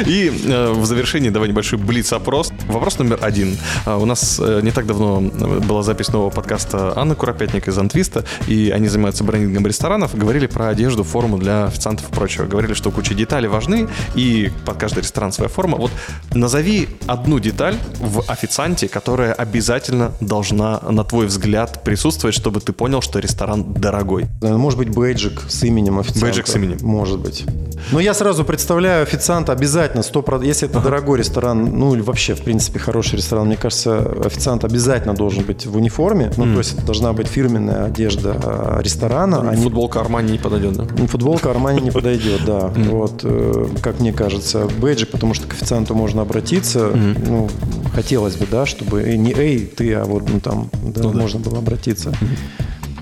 И 0.07 0.31
э, 0.47 0.71
в 0.71 0.85
завершении 0.85 1.29
давай 1.29 1.49
небольшой 1.49 1.58
блиц-опрос. 1.77 2.51
Вопрос 2.67 2.99
номер 2.99 3.19
один. 3.21 3.57
А, 3.85 3.97
у 3.97 4.05
нас 4.05 4.39
э, 4.39 4.61
не 4.63 4.71
так 4.71 4.85
давно 4.85 5.21
э, 5.21 5.59
была 5.59 5.83
запись 5.83 6.09
нового 6.09 6.29
подкаста 6.29 6.97
Анны 6.97 7.15
Куропятник 7.15 7.67
из 7.67 7.77
Антвиста, 7.77 8.23
и 8.47 8.69
они 8.69 8.87
занимаются 8.87 9.23
брендингом 9.23 9.67
ресторанов, 9.67 10.15
говорили 10.15 10.47
про 10.47 10.69
одежду, 10.69 11.03
форму 11.03 11.37
для 11.37 11.65
официантов 11.65 12.09
и 12.09 12.13
прочего. 12.13 12.45
Говорили, 12.45 12.73
что 12.73 12.91
куча 12.91 13.13
деталей 13.13 13.47
важны, 13.47 13.87
и 14.15 14.51
под 14.65 14.77
каждый 14.77 14.99
ресторан 14.99 15.31
своя 15.31 15.49
форма. 15.49 15.77
Вот 15.77 15.91
назови 16.33 16.87
одну 17.07 17.39
деталь 17.39 17.77
в 17.99 18.23
официанте, 18.31 18.87
которая 18.87 19.33
обязательно 19.33 20.13
должна, 20.21 20.79
на 20.79 21.03
твой 21.03 21.25
взгляд, 21.25 21.83
присутствовать, 21.83 22.35
чтобы 22.35 22.61
ты 22.61 22.73
понял, 22.73 23.01
что 23.01 23.19
ресторан 23.19 23.73
дорогой. 23.73 24.27
Да, 24.41 24.57
Может 24.57 24.79
быть, 24.79 24.89
бейджик 24.89 25.41
с 25.47 25.63
именем 25.63 25.99
официанта. 25.99 26.25
Бейджик 26.25 26.47
с 26.47 26.55
именем. 26.55 26.77
Может 26.81 27.19
быть. 27.19 27.45
Но 27.91 27.99
я 27.99 28.13
сразу 28.13 28.43
представляю 28.43 29.03
официанта 29.03 29.51
обязательно, 29.51 30.01
100%, 30.01 30.45
если 30.45 30.69
это 30.69 30.79
дорогой 30.79 31.19
ресторан, 31.19 31.48
ну 31.53 31.95
или 31.95 32.01
вообще, 32.01 32.35
в 32.35 32.41
принципе, 32.41 32.79
хороший 32.79 33.17
ресторан, 33.17 33.47
мне 33.47 33.57
кажется, 33.57 33.99
официант 34.25 34.63
обязательно 34.63 35.13
должен 35.13 35.43
быть 35.43 35.65
в 35.65 35.75
униформе. 35.75 36.31
Ну, 36.37 36.45
то 36.53 36.59
есть 36.59 36.73
это 36.73 36.85
должна 36.85 37.13
быть 37.13 37.27
фирменная 37.27 37.85
одежда 37.85 38.35
а, 38.43 38.79
ресторана, 38.81 39.49
а 39.49 39.55
не 39.55 39.63
Футболка 39.63 39.99
Армани 39.99 40.31
не 40.31 40.37
подойдет, 40.37 40.73
да? 40.73 40.87
Ну, 40.97 41.07
Футболка 41.07 41.51
Армани 41.51 41.81
не 41.81 41.91
подойдет, 41.91 42.45
да. 42.45 42.71
Вот, 42.75 43.21
э, 43.23 43.67
как 43.81 43.99
мне 43.99 44.13
кажется, 44.13 44.67
бейджик, 44.79 45.09
потому 45.09 45.33
что 45.33 45.47
к 45.47 45.53
официанту 45.53 45.95
можно 45.95 46.21
обратиться. 46.21 46.89
Ну, 46.89 47.49
хотелось 47.93 48.35
бы, 48.35 48.47
да, 48.49 48.65
чтобы 48.65 49.03
не 49.17 49.33
эй, 49.33 49.65
ты, 49.65 49.93
а 49.93 50.05
вот 50.05 50.29
ну, 50.29 50.39
там, 50.39 50.69
да, 50.83 51.09
можно 51.09 51.39
было 51.39 51.59
обратиться. 51.59 52.13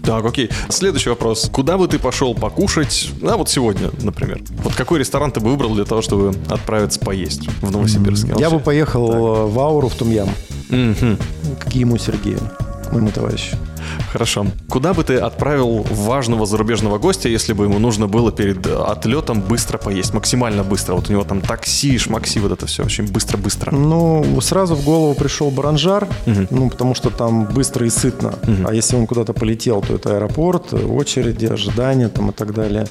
Так, 0.08 0.24
окей. 0.24 0.50
Следующий 0.70 1.10
вопрос. 1.10 1.50
Куда 1.52 1.78
бы 1.78 1.86
ты 1.90 2.00
пошел 2.00 2.34
покушать, 2.34 3.10
а 3.22 3.36
вот 3.36 3.50
сегодня, 3.50 3.92
например? 4.02 4.40
Вот 4.64 4.74
какой 4.74 5.00
ресторан 5.00 5.34
ты 5.34 5.42
бы 5.42 5.50
выбрал 5.50 5.76
для 5.76 5.84
того, 5.84 6.02
чтобы 6.02 6.34
отправиться 6.50 6.98
поесть 7.02 7.50
в 7.62 7.70
Новосибирске? 7.70 8.34
Я 8.38 8.50
бы 8.50 8.60
поехал 8.60 9.12
э, 9.12 9.46
в 9.48 9.60
Ауру 9.60 9.90
в 9.90 9.96
Тумьям. 9.96 10.30
Мгм. 10.70 11.18
К 11.60 11.68
Гиму 11.68 11.98
Сергею, 11.98 12.40
моему 12.94 13.12
товарищу. 13.12 13.58
Хорошо. 14.12 14.48
Куда 14.70 14.94
бы 14.94 15.04
ты 15.04 15.16
отправил 15.18 15.86
важного 15.90 16.46
зарубежного 16.46 16.98
гостя, 16.98 17.30
если 17.30 17.54
бы 17.54 17.66
ему 17.66 17.80
нужно 17.80 18.08
было 18.08 18.32
перед 18.32 18.66
отлетом 18.68 19.42
быстро 19.42 19.78
поесть? 19.78 20.14
Максимально 20.14 20.64
быстро. 20.64 20.96
Вот 20.96 21.10
у 21.10 21.12
него 21.14 21.24
там 21.24 21.42
такси, 21.42 21.98
шмакси, 21.98 22.40
вот 22.40 22.52
это 22.52 22.66
все 22.66 22.84
очень 22.84 23.12
быстро-быстро. 23.12 23.72
Ну, 23.72 24.40
сразу 24.42 24.76
в 24.76 24.84
голову 24.84 25.14
пришел 25.14 25.52
Баранжар, 25.52 26.08
ну, 26.50 26.70
потому 26.70 26.96
что 26.96 27.10
там 27.10 27.46
быстро 27.46 27.86
и 27.86 27.90
сытно. 27.90 28.36
А 28.66 28.74
если 28.74 28.96
он 28.96 29.08
куда-то 29.08 29.34
полетел, 29.34 29.82
то 29.82 29.96
это 29.96 30.16
аэропорт, 30.16 30.74
очереди, 30.74 31.46
ожидания 31.46 32.10
там 32.10 32.30
и 32.30 32.34
так 32.34 32.54
далее. 32.54 32.88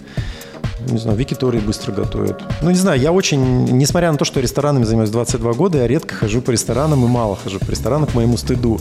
Не 0.89 0.99
знаю, 0.99 1.17
Викитории 1.19 1.59
быстро 1.59 1.91
готовят. 1.93 2.43
Ну, 2.61 2.71
не 2.71 2.77
знаю, 2.77 3.01
я 3.01 3.11
очень, 3.11 3.65
несмотря 3.65 4.13
на 4.13 4.19
то, 4.19 4.25
что 4.25 4.41
ресторанами 4.41 4.85
занимаюсь 4.85 5.11
22 5.11 5.53
года, 5.55 5.79
я 5.79 5.87
редко 5.89 6.15
хожу 6.15 6.43
по 6.43 6.51
ресторанам 6.51 7.05
и 7.05 7.09
мало 7.09 7.37
хожу 7.43 7.59
по 7.59 7.71
ресторанам 7.71 8.07
к 8.07 8.15
моему 8.15 8.37
стыду. 8.37 8.79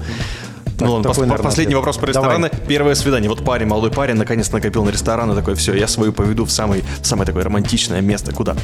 Так, 0.78 0.88
ну 0.88 0.94
ладно, 0.96 1.08
пос- 1.10 1.20
наверное, 1.22 1.38
последний 1.44 1.74
ответ. 1.74 1.78
вопрос 1.78 1.98
про 1.98 2.12
Давай. 2.14 2.30
рестораны. 2.38 2.52
Первое 2.68 2.96
свидание. 2.96 3.30
Вот 3.30 3.44
парень, 3.44 3.68
молодой 3.68 3.92
парень, 3.92 4.16
наконец 4.16 4.52
накопил 4.52 4.84
на 4.84 4.90
ресторан 4.90 5.32
и 5.32 5.36
такой, 5.36 5.56
все, 5.56 5.74
я 5.74 5.88
свою 5.88 6.12
поведу 6.14 6.46
в 6.46 6.52
самый, 6.52 6.84
самое 7.02 7.26
такое 7.26 7.44
романтичное 7.44 8.02
место. 8.02 8.34
Куда? 8.34 8.56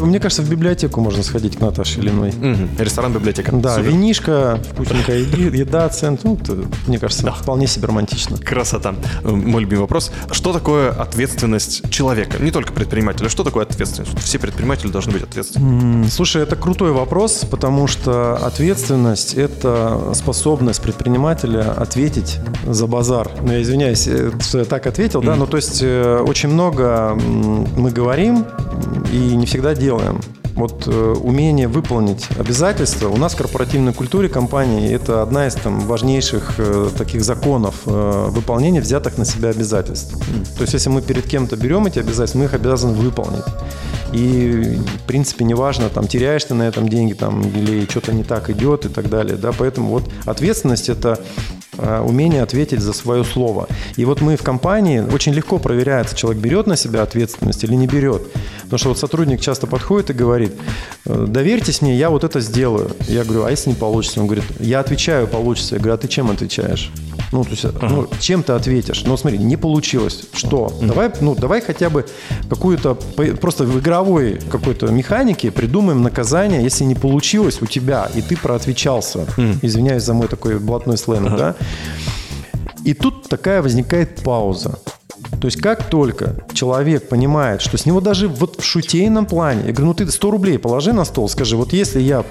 Мне 0.00 0.20
кажется, 0.20 0.42
в 0.42 0.50
библиотеку 0.50 1.00
можно 1.00 1.22
сходить 1.22 1.56
к 1.56 1.60
Наташе 1.60 2.00
Ильиной. 2.00 2.30
Мгм. 2.32 2.68
Ресторан, 2.78 3.12
библиотека. 3.14 3.50
Да, 3.52 3.76
Супер. 3.76 3.88
винишка, 3.90 4.60
вкусненькая 4.72 5.18
еда, 5.20 5.88
цент. 5.88 6.22
Ну, 6.24 6.38
мне 6.86 6.98
кажется, 6.98 7.24
Да. 7.24 7.32
вполне 7.32 7.66
себе 7.66 7.86
романтично. 7.86 8.36
Красота. 8.36 8.94
Э, 9.24 9.30
Мой 9.30 9.62
любимый 9.62 9.80
вопрос. 9.82 10.12
Что 10.32 10.52
такое 10.52 10.90
ответственность 10.90 11.88
человека? 11.90 12.36
Не 12.42 12.50
только 12.50 12.72
предпринимателя. 12.74 13.28
Что 13.30 13.42
такое 13.42 13.64
ответственность? 13.64 14.18
Все 14.18 14.38
предприниматели 14.38 14.90
должны 14.90 15.12
быть 15.12 15.22
ответственны. 15.22 16.08
Слушай, 16.10 16.42
это 16.42 16.56
крутой 16.56 16.92
вопрос, 16.92 17.44
потому 17.50 17.86
что 17.86 18.36
ответственность– 18.36 19.32
это 19.34 20.12
способность 20.14 20.82
предпринимателя 20.82 21.35
ответить 21.44 22.38
за 22.66 22.86
базар. 22.86 23.30
Ну, 23.42 23.52
я 23.52 23.62
извиняюсь, 23.62 24.06
э, 24.08 24.30
что 24.40 24.58
я 24.58 24.64
так 24.64 24.86
ответил, 24.86 25.22
да, 25.22 25.36
ну, 25.36 25.46
то 25.46 25.56
есть 25.56 25.80
э, 25.82 26.18
очень 26.26 26.48
много 26.48 27.14
мы 27.76 27.90
говорим 27.90 28.44
и 29.12 29.36
не 29.36 29.46
всегда 29.46 29.74
делаем. 29.74 30.20
Вот 30.56 30.86
э, 30.86 31.14
умение 31.22 31.68
выполнить 31.68 32.28
обязательства 32.38 33.08
у 33.08 33.16
нас 33.18 33.34
в 33.34 33.36
корпоративной 33.36 33.92
культуре 33.92 34.30
компании 34.30 34.90
это 34.90 35.20
одна 35.20 35.46
из 35.46 35.54
там 35.54 35.80
важнейших 35.80 36.54
э, 36.56 36.88
таких 36.96 37.24
законов 37.24 37.82
э, 37.84 38.26
выполнения 38.30 38.80
взятых 38.80 39.18
на 39.18 39.26
себя 39.26 39.50
обязательств. 39.50 40.16
То 40.56 40.62
есть 40.62 40.72
если 40.72 40.88
мы 40.88 41.02
перед 41.02 41.26
кем-то 41.26 41.56
берем 41.56 41.84
эти 41.86 41.98
обязательства, 41.98 42.38
мы 42.38 42.44
их 42.46 42.54
обязаны 42.54 42.94
выполнить. 42.94 43.44
И, 44.16 44.78
в 45.02 45.06
принципе, 45.06 45.44
неважно, 45.44 45.90
там, 45.90 46.06
теряешь 46.06 46.44
ты 46.44 46.54
на 46.54 46.62
этом 46.62 46.88
деньги 46.88 47.12
там, 47.12 47.42
или 47.42 47.84
что-то 47.84 48.14
не 48.14 48.24
так 48.24 48.48
идет 48.48 48.86
и 48.86 48.88
так 48.88 49.10
далее. 49.10 49.36
Да? 49.36 49.52
Поэтому 49.52 49.90
вот 49.90 50.10
ответственность– 50.24 50.88
это 50.88 51.20
умение 51.78 52.42
ответить 52.42 52.80
за 52.80 52.92
свое 52.92 53.24
слово. 53.24 53.68
И 53.96 54.04
вот 54.04 54.20
мы 54.20 54.36
в 54.36 54.42
компании, 54.42 55.00
очень 55.00 55.32
легко 55.34 55.58
проверяется, 55.58 56.16
человек 56.16 56.42
берет 56.42 56.66
на 56.66 56.76
себя 56.76 57.02
ответственность 57.02 57.64
или 57.64 57.74
не 57.74 57.86
берет. 57.86 58.22
Потому 58.62 58.78
что 58.78 58.88
вот 58.90 58.98
сотрудник 58.98 59.40
часто 59.40 59.66
подходит 59.66 60.10
и 60.10 60.12
говорит, 60.12 60.52
«Э, 61.04 61.26
доверьтесь 61.28 61.82
мне, 61.82 61.96
я 61.96 62.10
вот 62.10 62.24
это 62.24 62.40
сделаю. 62.40 62.90
Я 63.08 63.24
говорю, 63.24 63.44
а 63.44 63.50
если 63.50 63.70
не 63.70 63.76
получится? 63.76 64.20
Он 64.20 64.26
говорит, 64.26 64.44
я 64.58 64.80
отвечаю, 64.80 65.28
получится. 65.28 65.74
Я 65.74 65.80
говорю, 65.80 65.94
а 65.94 65.98
ты 65.98 66.08
чем 66.08 66.30
отвечаешь? 66.30 66.90
Ну, 67.32 67.42
то 67.44 67.50
есть, 67.50 67.64
ну, 67.82 68.08
чем 68.20 68.42
ты 68.42 68.52
ответишь? 68.52 69.02
Ну, 69.04 69.16
смотри, 69.16 69.38
не 69.38 69.56
получилось. 69.56 70.24
Что? 70.32 70.72
Давай, 70.80 71.10
ну, 71.20 71.34
давай 71.34 71.60
хотя 71.60 71.90
бы 71.90 72.06
какую-то, 72.48 72.94
просто 73.40 73.64
в 73.64 73.78
игровой 73.78 74.38
какой-то 74.50 74.86
механике 74.86 75.50
придумаем 75.50 76.02
наказание, 76.02 76.62
если 76.62 76.84
не 76.84 76.94
получилось 76.94 77.60
у 77.60 77.66
тебя, 77.66 78.08
и 78.14 78.22
ты 78.22 78.36
проотвечался. 78.36 79.26
Извиняюсь 79.62 80.04
за 80.04 80.14
мой 80.14 80.28
такой 80.28 80.58
блатной 80.58 80.96
сленг, 80.98 81.36
да? 81.36 81.55
И 82.84 82.94
тут 82.94 83.28
такая 83.28 83.62
возникает 83.62 84.22
пауза. 84.22 84.78
То 85.40 85.46
есть 85.46 85.60
как 85.60 85.84
только 85.84 86.36
человек 86.52 87.08
понимает, 87.08 87.60
что 87.60 87.76
с 87.76 87.84
него 87.84 88.00
даже 88.00 88.28
вот 88.28 88.60
в 88.60 88.64
шутейном 88.64 89.26
плане, 89.26 89.62
я 89.66 89.72
говорю, 89.72 89.86
ну 89.86 89.94
ты 89.94 90.10
100 90.10 90.30
рублей 90.30 90.58
положи 90.58 90.92
на 90.92 91.04
стол, 91.04 91.28
скажи, 91.28 91.56
вот 91.56 91.72
если 91.72 92.00
я 92.00 92.24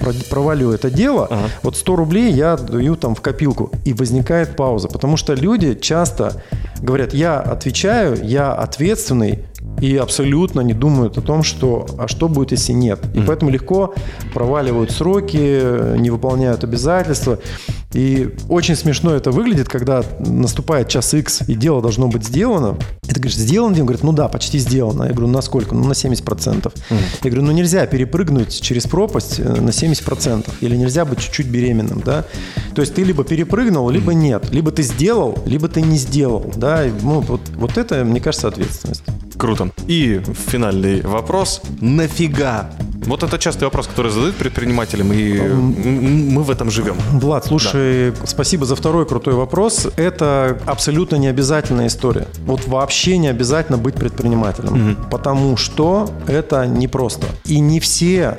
про- 0.00 0.12
провалю 0.28 0.70
это 0.70 0.90
дело, 0.90 1.28
вот 1.62 1.76
100 1.76 1.96
рублей 1.96 2.32
я 2.32 2.56
даю 2.56 2.96
там 2.96 3.14
в 3.14 3.20
копилку. 3.20 3.70
И 3.84 3.92
возникает 3.92 4.56
пауза, 4.56 4.88
потому 4.88 5.16
что 5.16 5.34
люди 5.34 5.74
часто 5.74 6.42
говорят, 6.80 7.14
я 7.14 7.38
отвечаю, 7.38 8.18
я 8.22 8.52
ответственный, 8.52 9.44
и 9.80 9.96
абсолютно 9.96 10.60
не 10.60 10.74
думают 10.74 11.16
о 11.18 11.22
том, 11.22 11.42
что 11.42 11.86
а 11.98 12.08
что 12.08 12.28
будет, 12.28 12.52
если 12.52 12.72
нет. 12.72 13.00
И 13.14 13.20
поэтому 13.20 13.50
легко 13.50 13.94
проваливают 14.34 14.90
сроки, 14.90 15.96
не 15.98 16.10
выполняют 16.10 16.64
обязательства. 16.64 17.38
И 17.92 18.36
очень 18.48 18.76
смешно 18.76 19.14
это 19.14 19.32
выглядит, 19.32 19.68
когда 19.68 20.04
наступает 20.20 20.88
час 20.88 21.12
X, 21.12 21.42
и 21.48 21.54
дело 21.54 21.82
должно 21.82 22.08
быть 22.08 22.24
сделано. 22.24 22.78
И 23.04 23.12
ты 23.12 23.20
говоришь, 23.20 23.36
сделано? 23.36 23.76
Он 23.76 23.82
говорит, 23.82 24.04
ну 24.04 24.12
да, 24.12 24.28
почти 24.28 24.58
сделано. 24.58 25.04
Я 25.04 25.10
говорю, 25.10 25.26
на 25.26 25.42
сколько? 25.42 25.74
Ну 25.74 25.84
на 25.84 25.92
70%. 25.92 26.72
Я 26.90 27.30
говорю, 27.30 27.42
ну 27.42 27.52
нельзя 27.52 27.86
перепрыгнуть 27.86 28.60
через 28.60 28.84
пропасть 28.84 29.40
э, 29.40 29.60
на 29.60 29.70
70%. 29.70 30.48
Или 30.60 30.76
нельзя 30.76 31.04
быть 31.04 31.18
чуть-чуть 31.18 31.48
беременным, 31.48 32.00
да? 32.00 32.24
То 32.74 32.82
есть 32.82 32.94
ты 32.94 33.02
либо 33.02 33.24
перепрыгнул, 33.24 33.90
либо 33.90 34.14
нет. 34.14 34.50
Либо 34.52 34.70
ты 34.70 34.82
сделал, 34.82 35.36
либо 35.44 35.68
ты 35.68 35.82
не 35.82 35.98
сделал, 35.98 36.52
да? 36.54 36.86
И, 36.86 36.92
ну, 37.02 37.20
вот, 37.20 37.40
вот 37.56 37.76
это, 37.76 38.04
мне 38.04 38.20
кажется, 38.20 38.46
ответственность. 38.46 39.02
Круто. 39.36 39.70
И 39.88 40.22
финальный 40.48 41.00
вопрос. 41.00 41.62
Нафига? 41.80 42.70
Вот 43.06 43.22
это 43.22 43.38
частый 43.38 43.66
вопрос, 43.66 43.86
который 43.86 44.10
задают 44.10 44.36
предпринимателям, 44.36 45.12
и 45.12 45.38
мы 45.40 46.42
в 46.42 46.50
этом 46.50 46.70
живем. 46.70 46.96
Влад, 47.12 47.46
слушай, 47.46 48.12
спасибо 48.24 48.66
за 48.66 48.76
второй 48.76 49.06
крутой 49.06 49.34
вопрос. 49.34 49.88
Это 49.96 50.58
абсолютно 50.66 51.16
не 51.16 51.28
обязательная 51.28 51.86
история. 51.86 52.26
Вот 52.46 52.66
вообще 52.66 53.18
не 53.18 53.28
обязательно 53.28 53.78
быть 53.78 53.94
предпринимателем, 53.94 54.96
потому 55.10 55.56
что 55.56 56.10
это 56.26 56.66
непросто. 56.66 57.26
И 57.44 57.58
не 57.60 57.80
все 57.80 58.36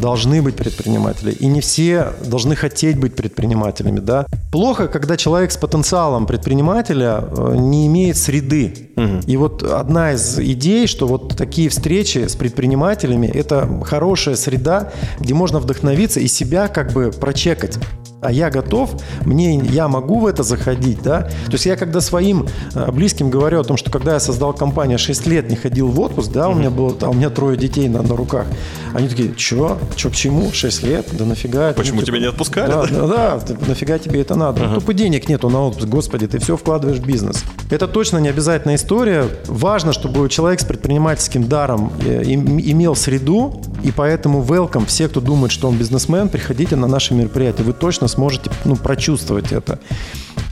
должны 0.00 0.42
быть 0.42 0.56
предприниматели, 0.56 1.32
и 1.32 1.46
не 1.46 1.60
все 1.60 2.12
должны 2.24 2.56
хотеть 2.56 2.98
быть 2.98 3.14
предпринимателями, 3.14 4.00
да. 4.00 4.26
Плохо, 4.52 4.88
когда 4.88 5.16
человек 5.16 5.52
с 5.52 5.56
потенциалом 5.56 6.26
предпринимателя 6.26 7.24
э, 7.24 7.56
не 7.58 7.86
имеет 7.86 8.16
среды. 8.16 8.90
И 9.26 9.36
вот 9.36 9.62
одна 9.62 10.12
из 10.12 10.38
идей, 10.38 10.86
что 10.86 11.06
вот 11.06 11.36
такие 11.36 11.68
встречи 11.68 12.26
с 12.26 12.34
предпринимателями– 12.34 13.26
это 13.34 13.68
хорошая 13.84 14.36
среда, 14.36 14.90
где 15.20 15.34
можно 15.34 15.58
вдохновиться 15.58 16.18
и 16.20 16.28
себя 16.28 16.68
как 16.68 16.92
бы 16.92 17.10
прочекать 17.10 17.78
а 18.22 18.32
я 18.32 18.50
готов, 18.50 18.90
мне, 19.24 19.56
я 19.58 19.88
могу 19.88 20.20
в 20.20 20.26
это 20.26 20.42
заходить, 20.42 21.02
да. 21.02 21.22
То 21.46 21.52
есть 21.52 21.66
я 21.66 21.76
когда 21.76 22.00
своим 22.00 22.46
э, 22.74 22.90
близким 22.90 23.30
говорю 23.30 23.60
о 23.60 23.64
том, 23.64 23.76
что 23.76 23.90
когда 23.90 24.14
я 24.14 24.20
создал 24.20 24.52
компанию, 24.54 24.98
6 24.98 25.26
лет 25.26 25.50
не 25.50 25.56
ходил 25.56 25.88
в 25.88 26.00
отпуск, 26.00 26.32
да, 26.32 26.48
у 26.48 26.54
меня 26.54 26.70
было, 26.70 26.94
а 27.02 27.10
у 27.10 27.12
меня 27.12 27.30
трое 27.30 27.56
детей 27.56 27.88
на, 27.88 28.02
на 28.02 28.16
руках, 28.16 28.46
они 28.94 29.08
такие, 29.08 29.34
чё, 29.34 29.78
чё, 29.96 30.10
к 30.10 30.14
чему, 30.14 30.50
6 30.52 30.82
лет, 30.84 31.08
да 31.12 31.24
нафига? 31.26 31.70
это?» 31.70 31.78
Почему 31.80 32.00
Ну, 32.00 32.06
тебя 32.06 32.18
не 32.18 32.24
отпускали, 32.26 32.70
Да, 32.70 32.86
да? 32.86 33.06
да, 33.06 33.38
да, 33.46 33.56
нафига 33.68 33.98
тебе 33.98 34.22
это 34.22 34.34
надо? 34.34 34.62
Ну, 34.64 34.74
Тупо 34.80 34.94
денег 34.94 35.28
нету 35.28 35.50
на 35.50 35.66
отпуск, 35.66 35.86
господи, 35.86 36.26
ты 36.26 36.38
все 36.38 36.56
вкладываешь 36.56 36.98
в 37.00 37.06
бизнес. 37.06 37.44
Это 37.70 37.86
точно 37.86 38.18
не 38.18 38.28
обязательная 38.28 38.76
история. 38.76 39.26
Важно, 39.46 39.92
чтобы 39.92 40.28
человек 40.30 40.60
с 40.60 40.64
предпринимательским 40.64 41.46
даром 41.48 41.92
э, 42.04 42.22
им- 42.24 42.58
имел 42.58 42.96
среду, 42.96 43.60
и 43.84 43.92
поэтому 43.92 44.42
welcome, 44.42 44.86
все, 44.86 45.08
кто 45.08 45.20
думает, 45.20 45.52
что 45.52 45.68
он 45.68 45.76
бизнесмен, 45.76 46.28
приходите 46.28 46.76
на 46.76 46.86
наши 46.88 47.12
мероприятия, 47.14 47.62
вы 47.62 47.72
точно 47.74 48.05
сможете 48.08 48.50
ну, 48.64 48.76
прочувствовать 48.76 49.52
это. 49.52 49.78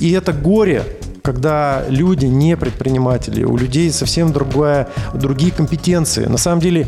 И 0.00 0.12
это 0.12 0.32
горе, 0.32 0.84
когда 1.24 1.84
люди 1.88 2.26
не 2.26 2.54
предприниматели, 2.54 3.44
у 3.44 3.56
людей 3.56 3.90
совсем 3.92 4.30
другая, 4.30 4.88
другие 5.14 5.52
компетенции. 5.52 6.26
На 6.26 6.36
самом 6.36 6.60
деле 6.60 6.86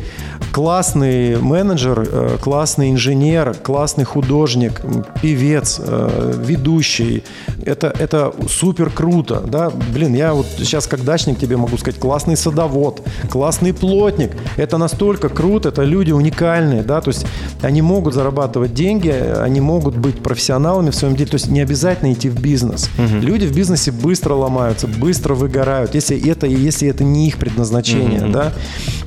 классный 0.53 1.41
менеджер, 1.41 2.07
э, 2.07 2.37
классный 2.43 2.91
инженер, 2.91 3.55
классный 3.55 4.05
художник, 4.05 4.83
певец, 5.23 5.81
э, 5.83 6.35
ведущий, 6.45 7.25
это, 7.65 7.95
это 7.99 8.35
супер 8.47 8.91
круто. 8.91 9.41
Да? 9.41 9.71
Блин, 9.71 10.15
я 10.15 10.35
вот 10.35 10.47
сейчас 10.59 10.87
как 10.87 11.03
дачник 11.03 11.39
тебе 11.39 11.57
могу 11.57 11.79
сказать, 11.79 11.99
классный 11.99 12.37
садовод, 12.37 13.01
классный 13.31 13.73
плотник. 13.73 14.33
Это 14.59 14.77
настолько 14.77 15.31
круто, 15.31 15.71
это 15.71 15.83
люди 15.83 16.13
уникальные. 16.13 16.83
Да? 16.83 17.01
То 17.01 17.09
есть 17.09 17.27
они 17.63 17.81
могут 17.81 18.13
зарабатывать 18.13 18.75
деньги, 18.75 19.09
они 19.09 19.63
могут 19.63 19.97
быть 19.97 20.23
профессионалами 20.23 20.91
в 20.91 20.95
своем 20.95 21.17
деле. 21.17 21.31
То 21.31 21.37
есть 21.37 21.49
не 21.49 21.61
обязательно 21.61 22.13
идти 22.13 22.29
в 22.29 22.39
бизнес. 22.39 22.91
Люди 22.99 23.47
в 23.47 23.55
бизнесе 23.55 23.93
быстро 23.93 24.26
ломаются, 24.35 24.87
быстро 24.87 25.35
выгорают, 25.35 25.95
если 25.95 26.29
это, 26.29 26.47
если 26.47 26.89
это 26.89 27.05
не 27.05 27.29
их 27.29 27.39
предназначение. 27.39 28.21
Да? 28.29 28.53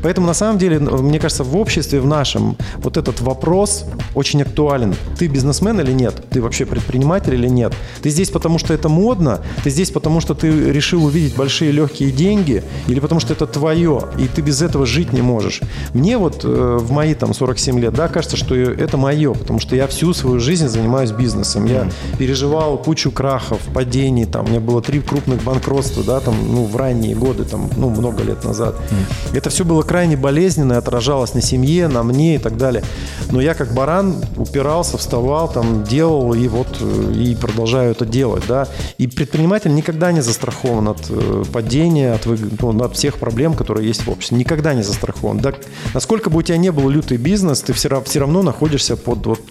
Поэтому 0.01 0.27
на 0.27 0.33
самом 0.33 0.57
деле, 0.57 0.79
ну, 0.79 0.97
мне 0.97 1.19
кажется, 1.19 1.43
в 1.43 1.55
обществе 1.57 1.99
в 1.99 2.05
нашем 2.05 2.57
вот 2.77 2.97
этот 2.97 3.21
вопрос 3.21 3.85
очень 4.15 4.41
актуален. 4.41 4.95
Ты 5.17 5.27
бизнесмен 5.27 5.79
или 5.79 5.91
нет? 5.91 6.15
Ты 6.29 6.41
вообще 6.41 6.65
предприниматель 6.65 7.33
или 7.33 7.47
нет? 7.47 7.73
Ты 8.01 8.09
здесь 8.09 8.29
потому, 8.29 8.59
что 8.59 8.73
это 8.73 8.89
модно? 8.89 9.41
Ты 9.63 9.69
здесь 9.69 9.91
потому, 9.91 10.21
что 10.21 10.33
ты 10.33 10.71
решил 10.71 11.05
увидеть 11.05 11.35
большие 11.35 11.71
легкие 11.71 12.11
деньги? 12.11 12.63
Или 12.87 12.99
потому, 12.99 13.19
что 13.19 13.33
это 13.33 13.47
твое, 13.47 14.03
и 14.17 14.27
ты 14.27 14.41
без 14.41 14.61
этого 14.61 14.85
жить 14.85 15.13
не 15.13 15.21
можешь? 15.21 15.61
Мне 15.93 16.17
вот 16.17 16.41
э, 16.43 16.77
в 16.79 16.91
мои 16.91 17.13
там 17.13 17.33
47 17.33 17.79
лет, 17.79 17.93
да, 17.93 18.07
кажется, 18.07 18.37
что 18.37 18.55
это 18.55 18.97
мое, 18.97 19.33
потому 19.33 19.59
что 19.59 19.75
я 19.75 19.87
всю 19.87 20.13
свою 20.13 20.39
жизнь 20.39 20.67
занимаюсь 20.67 21.11
бизнесом. 21.11 21.65
Я 21.65 21.89
переживал 22.17 22.77
кучу 22.77 23.11
крахов, 23.11 23.59
падений, 23.73 24.25
там, 24.25 24.45
у 24.45 24.49
меня 24.49 24.59
было 24.59 24.81
три 24.81 24.99
крупных 24.99 25.43
банкротства, 25.43 26.03
да, 26.03 26.19
там, 26.19 26.35
ну, 26.47 26.65
в 26.65 26.75
ранние 26.75 27.15
годы, 27.15 27.43
там, 27.43 27.69
ну, 27.77 27.89
много 27.89 28.23
лет 28.23 28.43
назад. 28.43 28.75
Это 29.33 29.49
все 29.49 29.65
было 29.65 29.83
крайне 29.89 30.15
болезненно, 30.15 30.73
и 30.73 30.75
отражалось 30.75 31.33
на 31.33 31.41
семье, 31.41 31.87
на 31.87 32.03
мне 32.03 32.35
и 32.35 32.37
так 32.37 32.57
далее. 32.57 32.83
Но 33.31 33.41
я 33.41 33.55
как 33.55 33.73
баран 33.73 34.17
упирался, 34.37 34.99
вставал, 34.99 35.51
там, 35.51 35.83
делал 35.83 36.35
и 36.35 36.47
вот 36.47 36.67
э, 36.79 37.13
и 37.15 37.33
продолжаю 37.33 37.91
это 37.91 38.05
делать, 38.05 38.43
да. 38.47 38.67
И 38.99 39.07
предприниматель 39.07 39.73
никогда 39.73 40.11
не 40.11 40.21
застрахован 40.21 40.89
от 40.89 40.99
э, 41.09 41.43
падения, 41.51 42.13
от, 42.13 42.27
ну, 42.61 42.83
от 42.83 42.95
всех 42.95 43.17
проблем, 43.17 43.55
которые 43.55 43.87
есть 43.87 44.05
в 44.05 44.11
обществе. 44.11 44.37
Никогда 44.37 44.75
не 44.75 44.83
застрахован. 44.83 45.39
Да, 45.39 45.53
насколько 45.95 46.29
бы 46.29 46.37
у 46.37 46.41
тебя 46.43 46.57
не 46.57 46.71
был 46.71 46.87
лютый 46.87 47.17
бизнес, 47.17 47.61
ты 47.61 47.73
все, 47.73 47.89
все 48.05 48.19
равно 48.19 48.43
находишься 48.43 48.95
под, 48.95 49.25
вот, 49.25 49.41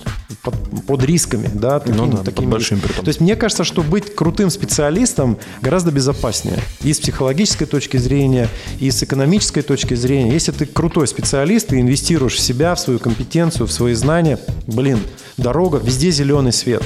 под, 0.44 0.54
под 0.86 1.02
рисками, 1.02 1.50
да, 1.52 1.80
такими- 1.80 1.96
Ну 1.96 2.06
да, 2.06 2.16
под 2.18 2.26
такими 2.26 2.46
большим 2.46 2.76
рисками. 2.76 2.88
притом. 2.92 3.04
То 3.04 3.08
есть 3.08 3.20
мне 3.20 3.34
кажется, 3.34 3.64
что 3.64 3.82
быть 3.82 4.14
крутым 4.14 4.50
специалистом 4.50 5.36
гораздо 5.62 5.90
безопаснее. 5.90 6.58
И 6.84 6.92
с 6.92 7.00
психологической 7.00 7.66
точки 7.66 7.96
зрения, 7.96 8.48
и 8.78 8.88
с 8.92 9.02
экономической 9.02 9.62
точки 9.62 9.94
зрения. 9.94 10.27
Если 10.30 10.52
ты 10.52 10.66
крутой 10.66 11.08
специалист, 11.08 11.68
ты 11.68 11.80
инвестируешь 11.80 12.34
в 12.34 12.40
себя, 12.40 12.74
в 12.74 12.80
свою 12.80 12.98
компетенцию, 12.98 13.66
в 13.66 13.72
свои 13.72 13.94
знания, 13.94 14.38
блин, 14.66 15.00
дорога, 15.36 15.78
везде 15.78 16.10
зеленый 16.10 16.52
свет. 16.52 16.82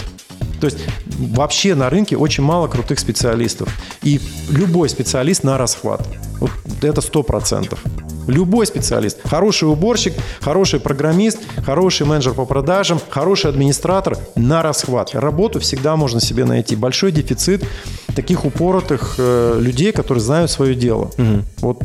То 0.60 0.66
есть 0.66 0.78
вообще 1.18 1.74
на 1.74 1.90
рынке 1.90 2.16
очень 2.16 2.44
мало 2.44 2.68
крутых 2.68 3.00
специалистов. 3.00 3.68
И 4.02 4.20
любой 4.48 4.88
специалист 4.88 5.42
на 5.42 5.58
расхват. 5.58 6.06
Вот 6.38 6.50
это 6.82 7.00
сто 7.00 7.24
процентов. 7.24 7.80
Любой 8.28 8.66
специалист. 8.66 9.18
Хороший 9.28 9.68
уборщик, 9.68 10.12
хороший 10.40 10.78
программист, 10.78 11.40
хороший 11.66 12.06
менеджер 12.06 12.34
по 12.34 12.44
продажам, 12.44 13.00
хороший 13.10 13.50
администратор 13.50 14.16
на 14.36 14.62
расхват. 14.62 15.14
Работу 15.14 15.58
всегда 15.58 15.96
можно 15.96 16.20
себе 16.20 16.44
найти. 16.44 16.76
Большой 16.76 17.10
дефицит 17.10 17.64
таких 18.14 18.44
упоротых 18.44 19.16
э, 19.18 19.58
людей, 19.60 19.90
которые 19.90 20.22
знают 20.22 20.50
свое 20.52 20.76
дело. 20.76 21.10
Вот 21.58 21.82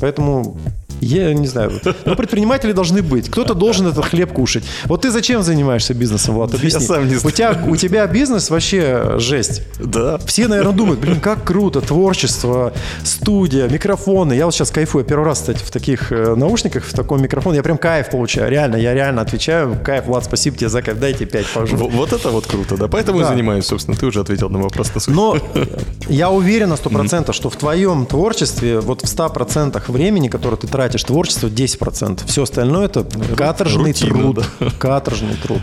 поэтому 0.00 0.56
я 1.00 1.32
не 1.34 1.46
знаю. 1.46 1.72
Но 2.04 2.14
предприниматели 2.16 2.72
должны 2.72 3.02
быть. 3.02 3.28
Кто-то 3.30 3.54
должен 3.54 3.86
этот 3.86 4.04
хлеб 4.04 4.32
кушать. 4.32 4.64
Вот 4.86 5.02
ты 5.02 5.10
зачем 5.10 5.42
занимаешься 5.42 5.94
бизнесом, 5.94 6.34
Влад? 6.34 6.52
Я 6.52 6.58
Объясни. 6.58 6.80
сам 6.86 7.08
не 7.08 7.16
У 7.16 7.30
тебя, 7.30 7.58
у 7.66 7.76
тебя 7.76 8.06
бизнес 8.06 8.50
вообще 8.50 9.14
жесть. 9.18 9.62
Да. 9.78 10.18
Все, 10.26 10.48
наверное, 10.48 10.72
думают, 10.72 11.00
блин, 11.00 11.20
как 11.20 11.44
круто, 11.44 11.80
творчество, 11.80 12.72
студия, 13.04 13.68
микрофоны. 13.68 14.32
Я 14.34 14.44
вот 14.46 14.54
сейчас 14.54 14.70
кайфую. 14.70 15.04
Я 15.04 15.08
первый 15.08 15.24
раз, 15.24 15.40
кстати, 15.40 15.62
в 15.62 15.70
таких 15.70 16.10
э, 16.12 16.34
наушниках, 16.34 16.84
в 16.84 16.92
таком 16.94 17.22
микрофоне. 17.22 17.56
Я 17.58 17.62
прям 17.62 17.78
кайф 17.78 18.10
получаю. 18.10 18.50
Реально, 18.50 18.76
я 18.76 18.94
реально 18.94 19.22
отвечаю. 19.22 19.76
Кайф, 19.84 20.06
Влад, 20.06 20.24
спасибо 20.24 20.56
тебе 20.56 20.68
за 20.68 20.82
кайф. 20.82 20.98
Дайте 20.98 21.24
пять, 21.26 21.46
пожалуйста. 21.52 21.88
Вот 21.96 22.12
это 22.12 22.30
вот 22.30 22.46
круто, 22.46 22.76
да. 22.76 22.88
Поэтому 22.88 23.20
и 23.20 23.22
Да. 23.22 23.28
занимаюсь, 23.28 23.66
собственно. 23.66 23.96
Ты 23.96 24.06
уже 24.06 24.20
ответил 24.20 24.48
на 24.48 24.58
вопрос. 24.58 24.90
на. 24.94 25.14
Но 25.14 25.36
я 26.08 26.30
уверен 26.30 26.70
на 26.70 26.74
100%, 26.74 27.32
что 27.32 27.50
в 27.50 27.56
твоем 27.56 28.06
творчестве, 28.06 28.80
вот 28.80 29.02
в 29.02 29.04
100% 29.04 29.82
времени, 29.88 30.28
которое 30.28 30.56
ты 30.56 30.66
тратишь, 30.66 30.87
творчество 31.04 31.48
10%. 31.48 32.26
Все 32.26 32.42
остальное 32.42 32.86
это 32.86 33.06
каторжный 33.36 33.92
рутина, 33.92 34.10
труд. 34.10 34.44
Каторжный 34.78 35.36
труд. 35.36 35.62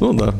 Ну 0.00 0.12
да, 0.12 0.34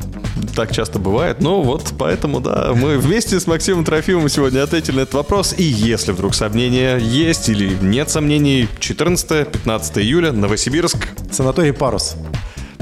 так 0.54 0.72
часто 0.72 0.98
бывает. 0.98 1.40
Но 1.40 1.62
вот 1.62 1.92
поэтому, 1.98 2.40
да, 2.40 2.72
мы 2.74 2.98
вместе 2.98 3.40
с 3.40 3.46
Максимом 3.46 3.84
Трофимовым 3.84 4.28
сегодня 4.28 4.62
ответили 4.62 4.96
на 4.96 5.00
этот 5.00 5.14
вопрос. 5.14 5.54
И 5.56 5.62
если 5.62 6.12
вдруг 6.12 6.34
сомнения 6.34 6.96
есть 6.96 7.48
или 7.48 7.76
нет 7.80 8.10
сомнений, 8.10 8.68
14-15 8.80 10.00
июля, 10.00 10.32
Новосибирск, 10.32 11.08
Санаторий 11.30 11.72
Парус. 11.72 12.16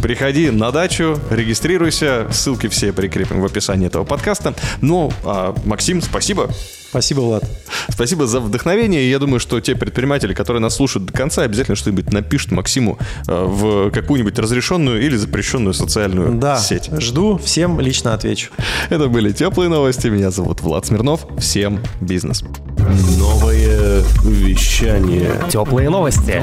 Приходи 0.06 0.52
на 0.52 0.70
дачу, 0.70 1.18
регистрируйся. 1.30 2.28
Ссылки 2.30 2.68
все 2.68 2.92
прикрепим 2.92 3.40
в 3.40 3.44
описании 3.44 3.88
этого 3.88 4.04
подкаста. 4.04 4.54
Ну, 4.80 5.12
а, 5.24 5.52
Максим, 5.64 6.00
спасибо. 6.00 6.48
Спасибо, 6.90 7.22
Влад. 7.22 7.42
Спасибо 7.88 8.28
за 8.28 8.38
вдохновение. 8.38 9.10
Я 9.10 9.18
думаю, 9.18 9.40
что 9.40 9.60
те 9.60 9.74
предприниматели, 9.74 10.32
которые 10.32 10.62
нас 10.62 10.76
слушают 10.76 11.06
до 11.06 11.12
конца, 11.12 11.42
обязательно 11.42 11.74
что-нибудь 11.74 12.12
напишут 12.12 12.52
Максиму 12.52 12.98
э, 13.26 13.44
в 13.44 13.90
какую-нибудь 13.90 14.38
разрешенную 14.38 15.04
или 15.04 15.16
запрещенную 15.16 15.74
социальную 15.74 16.34
Да, 16.38 16.56
сеть. 16.56 16.88
жду, 17.00 17.38
всем 17.38 17.80
лично 17.80 18.14
отвечу. 18.14 18.50
Это 18.90 19.08
были 19.08 19.32
теплые 19.32 19.68
новости. 19.68 20.06
Меня 20.06 20.30
зовут 20.30 20.60
Влад 20.60 20.86
Смирнов. 20.86 21.26
Всем 21.40 21.80
бизнес. 22.00 22.44
Новое 23.18 24.04
вещание. 24.22 25.32
Теплые 25.50 25.90
новости. 25.90 26.40